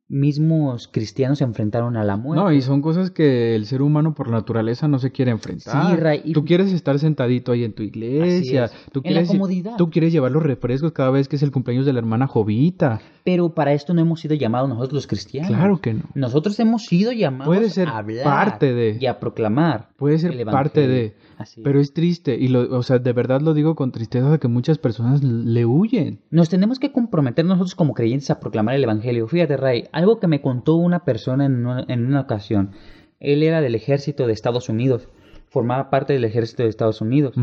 Mismos 0.09 0.87
cristianos 0.87 1.37
se 1.37 1.43
enfrentaron 1.43 1.95
a 1.95 2.03
la 2.03 2.17
muerte. 2.17 2.43
No, 2.43 2.51
y 2.51 2.61
son 2.61 2.81
cosas 2.81 3.11
que 3.11 3.55
el 3.55 3.67
ser 3.67 3.83
humano 3.83 4.15
por 4.15 4.29
naturaleza 4.29 4.87
no 4.87 4.97
se 4.97 5.11
quiere 5.11 5.29
enfrentar. 5.29 5.99
Sí, 6.23 6.33
Tú 6.33 6.45
quieres 6.45 6.73
estar 6.73 6.97
sentadito 6.97 7.51
ahí 7.51 7.63
en 7.63 7.73
tu 7.73 7.83
iglesia. 7.83 8.71
Tú 8.91 9.03
quieres, 9.03 9.29
Tú 9.77 9.91
quieres 9.91 10.11
llevar 10.11 10.31
los 10.31 10.41
refrescos 10.41 10.93
cada 10.93 11.11
vez 11.11 11.27
que 11.27 11.35
es 11.35 11.43
el 11.43 11.51
cumpleaños 11.51 11.85
de 11.85 11.93
la 11.93 11.99
hermana 11.99 12.25
Jovita. 12.25 12.99
Pero 13.23 13.53
para 13.53 13.73
esto 13.73 13.93
no 13.93 14.01
hemos 14.01 14.19
sido 14.21 14.33
llamados 14.33 14.67
nosotros 14.67 14.93
los 14.93 15.07
cristianos. 15.07 15.51
Claro 15.51 15.79
que 15.79 15.93
no. 15.93 16.03
Nosotros 16.15 16.59
hemos 16.59 16.85
sido 16.85 17.11
llamados 17.11 17.77
a 17.77 17.97
hablar 17.97 18.23
parte 18.23 18.73
de, 18.73 18.97
y 18.99 19.05
a 19.05 19.19
proclamar. 19.19 19.89
Puede 19.97 20.17
ser 20.17 20.43
parte 20.45 20.87
de. 20.87 21.15
Pero 21.63 21.79
es 21.79 21.93
triste, 21.93 22.35
y 22.37 22.49
lo, 22.49 22.75
o 22.77 22.83
sea, 22.83 22.99
de 22.99 23.13
verdad 23.13 23.39
lo 23.39 23.53
digo 23.53 23.75
con 23.75 23.91
tristeza 23.91 24.29
de 24.29 24.39
que 24.39 24.49
muchas 24.49 24.77
personas 24.77 25.23
le 25.23 25.65
huyen. 25.65 26.19
Nos 26.31 26.49
tenemos 26.49 26.79
que 26.79 26.91
comprometer 26.91 27.45
nosotros 27.45 27.75
como 27.75 27.93
creyentes 27.93 28.29
a 28.29 28.39
proclamar 28.41 28.75
el 28.75 28.83
Evangelio. 28.83 29.27
Fíjate, 29.27 29.55
Ray, 29.55 29.85
algo 29.99 30.19
que 30.19 30.27
me 30.27 30.41
contó 30.41 30.75
una 30.75 31.05
persona 31.05 31.45
en 31.45 31.65
una, 31.65 31.85
en 31.87 32.05
una 32.05 32.21
ocasión. 32.21 32.71
Él 33.19 33.43
era 33.43 33.61
del 33.61 33.75
ejército 33.75 34.25
de 34.25 34.33
Estados 34.33 34.69
Unidos, 34.69 35.07
formaba 35.49 35.89
parte 35.89 36.13
del 36.13 36.25
ejército 36.25 36.63
de 36.63 36.69
Estados 36.69 37.01
Unidos. 37.01 37.35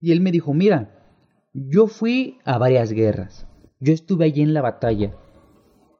Y 0.00 0.12
él 0.12 0.20
me 0.20 0.32
dijo, 0.32 0.52
mira, 0.54 0.94
yo 1.52 1.86
fui 1.86 2.38
a 2.44 2.58
varias 2.58 2.92
guerras, 2.92 3.46
yo 3.80 3.92
estuve 3.92 4.26
allí 4.26 4.42
en 4.42 4.54
la 4.54 4.62
batalla. 4.62 5.14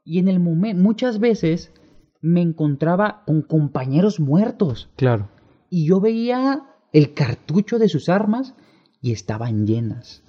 Y 0.05 0.19
en 0.19 0.29
el 0.29 0.41
momento, 0.41 0.83
muchas 0.83 1.19
veces 1.19 1.73
me 2.21 2.41
encontraba 2.41 3.23
con 3.27 3.43
compañeros 3.43 4.21
muertos. 4.21 4.91
Claro 4.97 5.29
y 5.71 5.87
yo 5.87 6.01
veía 6.01 6.63
el 6.93 7.15
cartucho 7.15 7.79
de 7.79 7.89
sus 7.89 8.09
armas 8.09 8.55
y 9.01 9.13
estaban 9.13 9.67
llenas. 9.67 10.23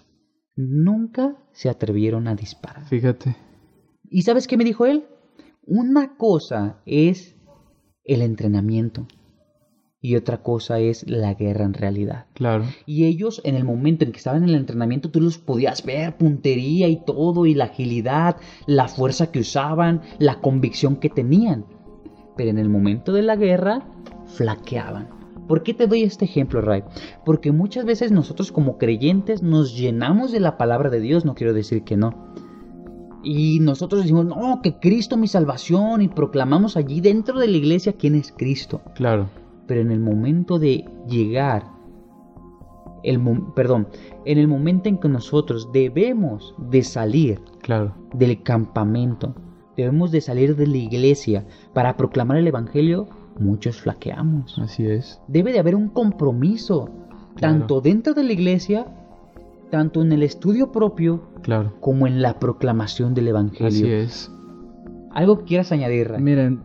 Nunca 0.55 1.37
se 1.53 1.69
atrevieron 1.69 2.27
a 2.27 2.35
disparar. 2.35 2.85
Fíjate. 2.85 3.35
¿Y 4.09 4.23
sabes 4.23 4.47
qué 4.47 4.57
me 4.57 4.63
dijo 4.63 4.85
él? 4.85 5.05
Una 5.65 6.17
cosa 6.17 6.81
es 6.85 7.35
el 8.03 8.21
entrenamiento 8.21 9.07
y 10.01 10.15
otra 10.15 10.41
cosa 10.41 10.79
es 10.79 11.07
la 11.09 11.33
guerra 11.33 11.65
en 11.65 11.73
realidad. 11.73 12.25
Claro. 12.33 12.65
Y 12.85 13.05
ellos 13.05 13.41
en 13.43 13.55
el 13.55 13.65
momento 13.65 14.05
en 14.05 14.11
que 14.11 14.17
estaban 14.17 14.43
en 14.43 14.49
el 14.49 14.55
entrenamiento 14.55 15.11
tú 15.11 15.21
los 15.21 15.37
podías 15.37 15.83
ver, 15.83 16.17
puntería 16.17 16.87
y 16.87 17.03
todo, 17.05 17.45
y 17.45 17.53
la 17.53 17.65
agilidad, 17.65 18.37
la 18.65 18.87
fuerza 18.87 19.31
que 19.31 19.39
usaban, 19.39 20.01
la 20.17 20.39
convicción 20.39 20.95
que 20.95 21.09
tenían. 21.09 21.65
Pero 22.37 22.49
en 22.49 22.57
el 22.57 22.69
momento 22.69 23.11
de 23.11 23.23
la 23.23 23.35
guerra 23.35 23.85
flaqueaban. 24.25 25.09
¿Por 25.47 25.63
qué 25.63 25.73
te 25.73 25.87
doy 25.87 26.03
este 26.03 26.25
ejemplo, 26.25 26.61
Ray? 26.61 26.83
Porque 27.25 27.51
muchas 27.51 27.83
veces 27.83 28.11
nosotros 28.11 28.51
como 28.51 28.77
creyentes 28.77 29.41
nos 29.41 29.75
llenamos 29.75 30.31
de 30.31 30.39
la 30.39 30.57
palabra 30.57 30.89
de 30.89 30.99
Dios, 30.99 31.25
no 31.25 31.33
quiero 31.33 31.53
decir 31.53 31.83
que 31.83 31.97
no. 31.97 32.33
Y 33.23 33.59
nosotros 33.59 34.01
decimos, 34.01 34.25
no, 34.25 34.61
que 34.61 34.79
Cristo 34.79 35.17
mi 35.17 35.27
salvación 35.27 36.01
y 36.01 36.07
proclamamos 36.07 36.77
allí 36.77 37.01
dentro 37.01 37.39
de 37.39 37.47
la 37.47 37.57
iglesia 37.57 37.93
quién 37.93 38.15
es 38.15 38.33
Cristo. 38.35 38.81
Claro. 38.95 39.29
Pero 39.67 39.81
en 39.81 39.91
el 39.91 39.99
momento 39.99 40.57
de 40.57 40.85
llegar 41.07 41.63
el 43.03 43.21
perdón, 43.55 43.87
en 44.25 44.37
el 44.37 44.47
momento 44.47 44.89
en 44.89 44.97
que 44.97 45.09
nosotros 45.09 45.71
debemos 45.71 46.55
de 46.57 46.83
salir 46.83 47.39
claro. 47.61 47.93
del 48.13 48.41
campamento, 48.43 49.35
debemos 49.77 50.11
de 50.11 50.21
salir 50.21 50.55
de 50.55 50.67
la 50.67 50.77
iglesia 50.77 51.45
para 51.73 51.95
proclamar 51.97 52.37
el 52.37 52.47
evangelio, 52.47 53.07
muchos 53.39 53.81
flaqueamos. 53.81 54.57
Así 54.59 54.85
es. 54.85 55.21
Debe 55.27 55.53
de 55.53 55.59
haber 55.59 55.75
un 55.75 55.89
compromiso, 55.89 56.89
tanto 57.39 57.79
dentro 57.81 58.13
de 58.13 58.23
la 58.23 58.33
iglesia, 58.33 58.85
tanto 59.69 60.01
en 60.01 60.11
el 60.11 60.23
estudio 60.23 60.71
propio, 60.71 61.29
claro. 61.41 61.73
como 61.79 62.07
en 62.07 62.21
la 62.21 62.39
proclamación 62.39 63.13
del 63.13 63.29
evangelio. 63.29 63.67
Así 63.67 63.91
es. 63.91 64.31
¿Algo 65.11 65.39
que 65.39 65.45
quieras 65.45 65.71
añadir? 65.71 66.11
Miren, 66.19 66.63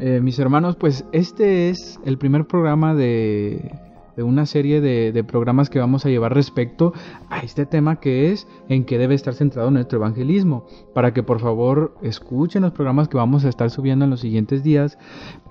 eh, 0.00 0.20
mis 0.20 0.38
hermanos, 0.38 0.76
pues 0.76 1.04
este 1.12 1.70
es 1.70 1.98
el 2.04 2.18
primer 2.18 2.46
programa 2.46 2.94
de 2.94 3.70
de 4.16 4.22
una 4.22 4.46
serie 4.46 4.80
de, 4.80 5.24
programas 5.24 5.70
que 5.70 5.78
vamos 5.78 6.04
a 6.06 6.08
llevar 6.08 6.34
respecto 6.34 6.92
a 7.30 7.40
este 7.40 7.66
tema 7.66 7.96
que 7.96 8.30
es 8.30 8.46
en 8.68 8.84
qué 8.84 8.98
debe 8.98 9.14
estar 9.14 9.34
centrado 9.34 9.70
nuestro 9.70 9.98
evangelismo. 9.98 10.66
Para 10.94 11.12
que 11.12 11.22
por 11.22 11.40
favor 11.40 11.96
escuchen 12.02 12.62
los 12.62 12.72
programas 12.72 13.08
que 13.08 13.16
vamos 13.16 13.44
a 13.44 13.48
estar 13.48 13.70
subiendo 13.70 14.04
en 14.04 14.10
los 14.10 14.20
siguientes 14.20 14.62
días. 14.62 14.98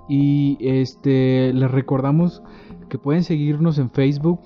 Y 0.08 0.58
este 0.62 1.54
les 1.54 1.72
recordamos 1.72 2.44
que 2.90 2.98
pueden 2.98 3.24
seguirnos 3.24 3.78
en 3.80 3.90
Facebook. 3.90 4.40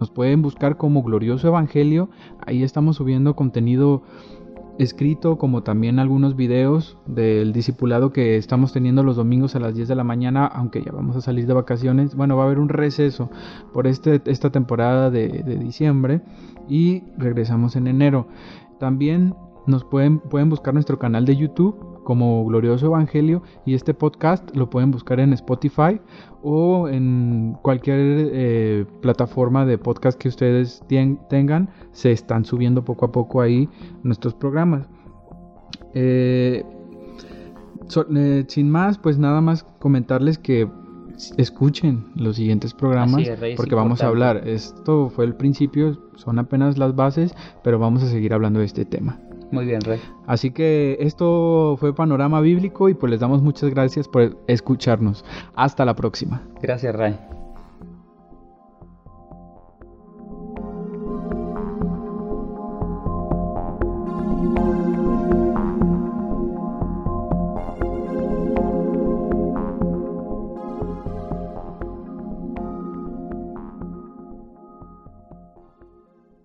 Nos 0.00 0.10
pueden 0.10 0.42
buscar 0.42 0.76
como 0.76 1.02
Glorioso 1.02 1.48
Evangelio. 1.48 2.08
Ahí 2.44 2.62
estamos 2.62 2.96
subiendo 2.96 3.34
contenido 3.36 4.02
escrito 4.78 5.38
como 5.38 5.62
también 5.62 5.98
algunos 5.98 6.34
videos 6.36 6.98
del 7.06 7.52
discipulado 7.52 8.12
que 8.12 8.36
estamos 8.36 8.72
teniendo 8.72 9.02
los 9.02 9.16
domingos 9.16 9.54
a 9.54 9.60
las 9.60 9.74
10 9.74 9.88
de 9.88 9.94
la 9.94 10.04
mañana, 10.04 10.46
aunque 10.46 10.82
ya 10.82 10.92
vamos 10.92 11.16
a 11.16 11.20
salir 11.20 11.46
de 11.46 11.54
vacaciones. 11.54 12.14
Bueno, 12.14 12.36
va 12.36 12.42
a 12.42 12.46
haber 12.46 12.58
un 12.58 12.68
receso 12.68 13.30
por 13.72 13.86
este, 13.86 14.20
esta 14.26 14.50
temporada 14.50 15.10
de, 15.10 15.28
diciembre 15.58 16.22
y 16.68 17.04
regresamos 17.16 17.76
en 17.76 17.86
enero. 17.86 18.26
También 18.80 19.34
nos 19.66 19.84
pueden, 19.84 20.18
pueden 20.18 20.50
buscar 20.50 20.74
nuestro 20.74 20.98
canal 20.98 21.24
de 21.24 21.36
YouTube 21.36 21.94
como 22.04 22.44
Glorioso 22.44 22.86
Evangelio 22.86 23.42
y 23.64 23.74
este 23.74 23.94
podcast 23.94 24.54
lo 24.54 24.68
pueden 24.68 24.90
buscar 24.90 25.20
en 25.20 25.32
Spotify 25.32 26.00
o 26.42 26.88
en 26.88 27.43
cualquier 27.64 27.98
eh, 27.98 28.84
plataforma 29.00 29.64
de 29.64 29.78
podcast 29.78 30.20
que 30.20 30.28
ustedes 30.28 30.82
tengan. 31.30 31.70
Se 31.92 32.12
están 32.12 32.44
subiendo 32.44 32.84
poco 32.84 33.06
a 33.06 33.10
poco 33.10 33.40
ahí 33.40 33.70
nuestros 34.02 34.34
programas. 34.34 34.86
Eh, 35.94 36.62
eh, 38.14 38.44
sin 38.48 38.70
más, 38.70 38.98
pues 38.98 39.16
nada 39.18 39.40
más 39.40 39.64
comentarles 39.78 40.36
que 40.36 40.68
escuchen 41.38 42.04
los 42.16 42.36
siguientes 42.36 42.74
programas 42.74 43.26
porque 43.56 43.74
vamos 43.74 44.02
a 44.02 44.08
hablar. 44.08 44.46
Esto 44.46 45.08
fue 45.08 45.24
el 45.24 45.34
principio, 45.34 45.98
son 46.16 46.38
apenas 46.38 46.76
las 46.76 46.94
bases, 46.94 47.34
pero 47.62 47.78
vamos 47.78 48.02
a 48.02 48.08
seguir 48.08 48.34
hablando 48.34 48.60
de 48.60 48.66
este 48.66 48.84
tema. 48.84 49.18
Muy 49.50 49.64
bien, 49.64 49.80
Rey. 49.80 50.00
Así 50.26 50.50
que 50.50 50.98
esto 51.00 51.78
fue 51.80 51.94
Panorama 51.94 52.42
Bíblico 52.42 52.90
y 52.90 52.94
pues 52.94 53.10
les 53.10 53.20
damos 53.20 53.40
muchas 53.40 53.70
gracias 53.70 54.06
por 54.06 54.36
escucharnos. 54.48 55.24
Hasta 55.54 55.86
la 55.86 55.94
próxima. 55.94 56.42
Gracias, 56.60 56.94
Rey. 56.94 57.16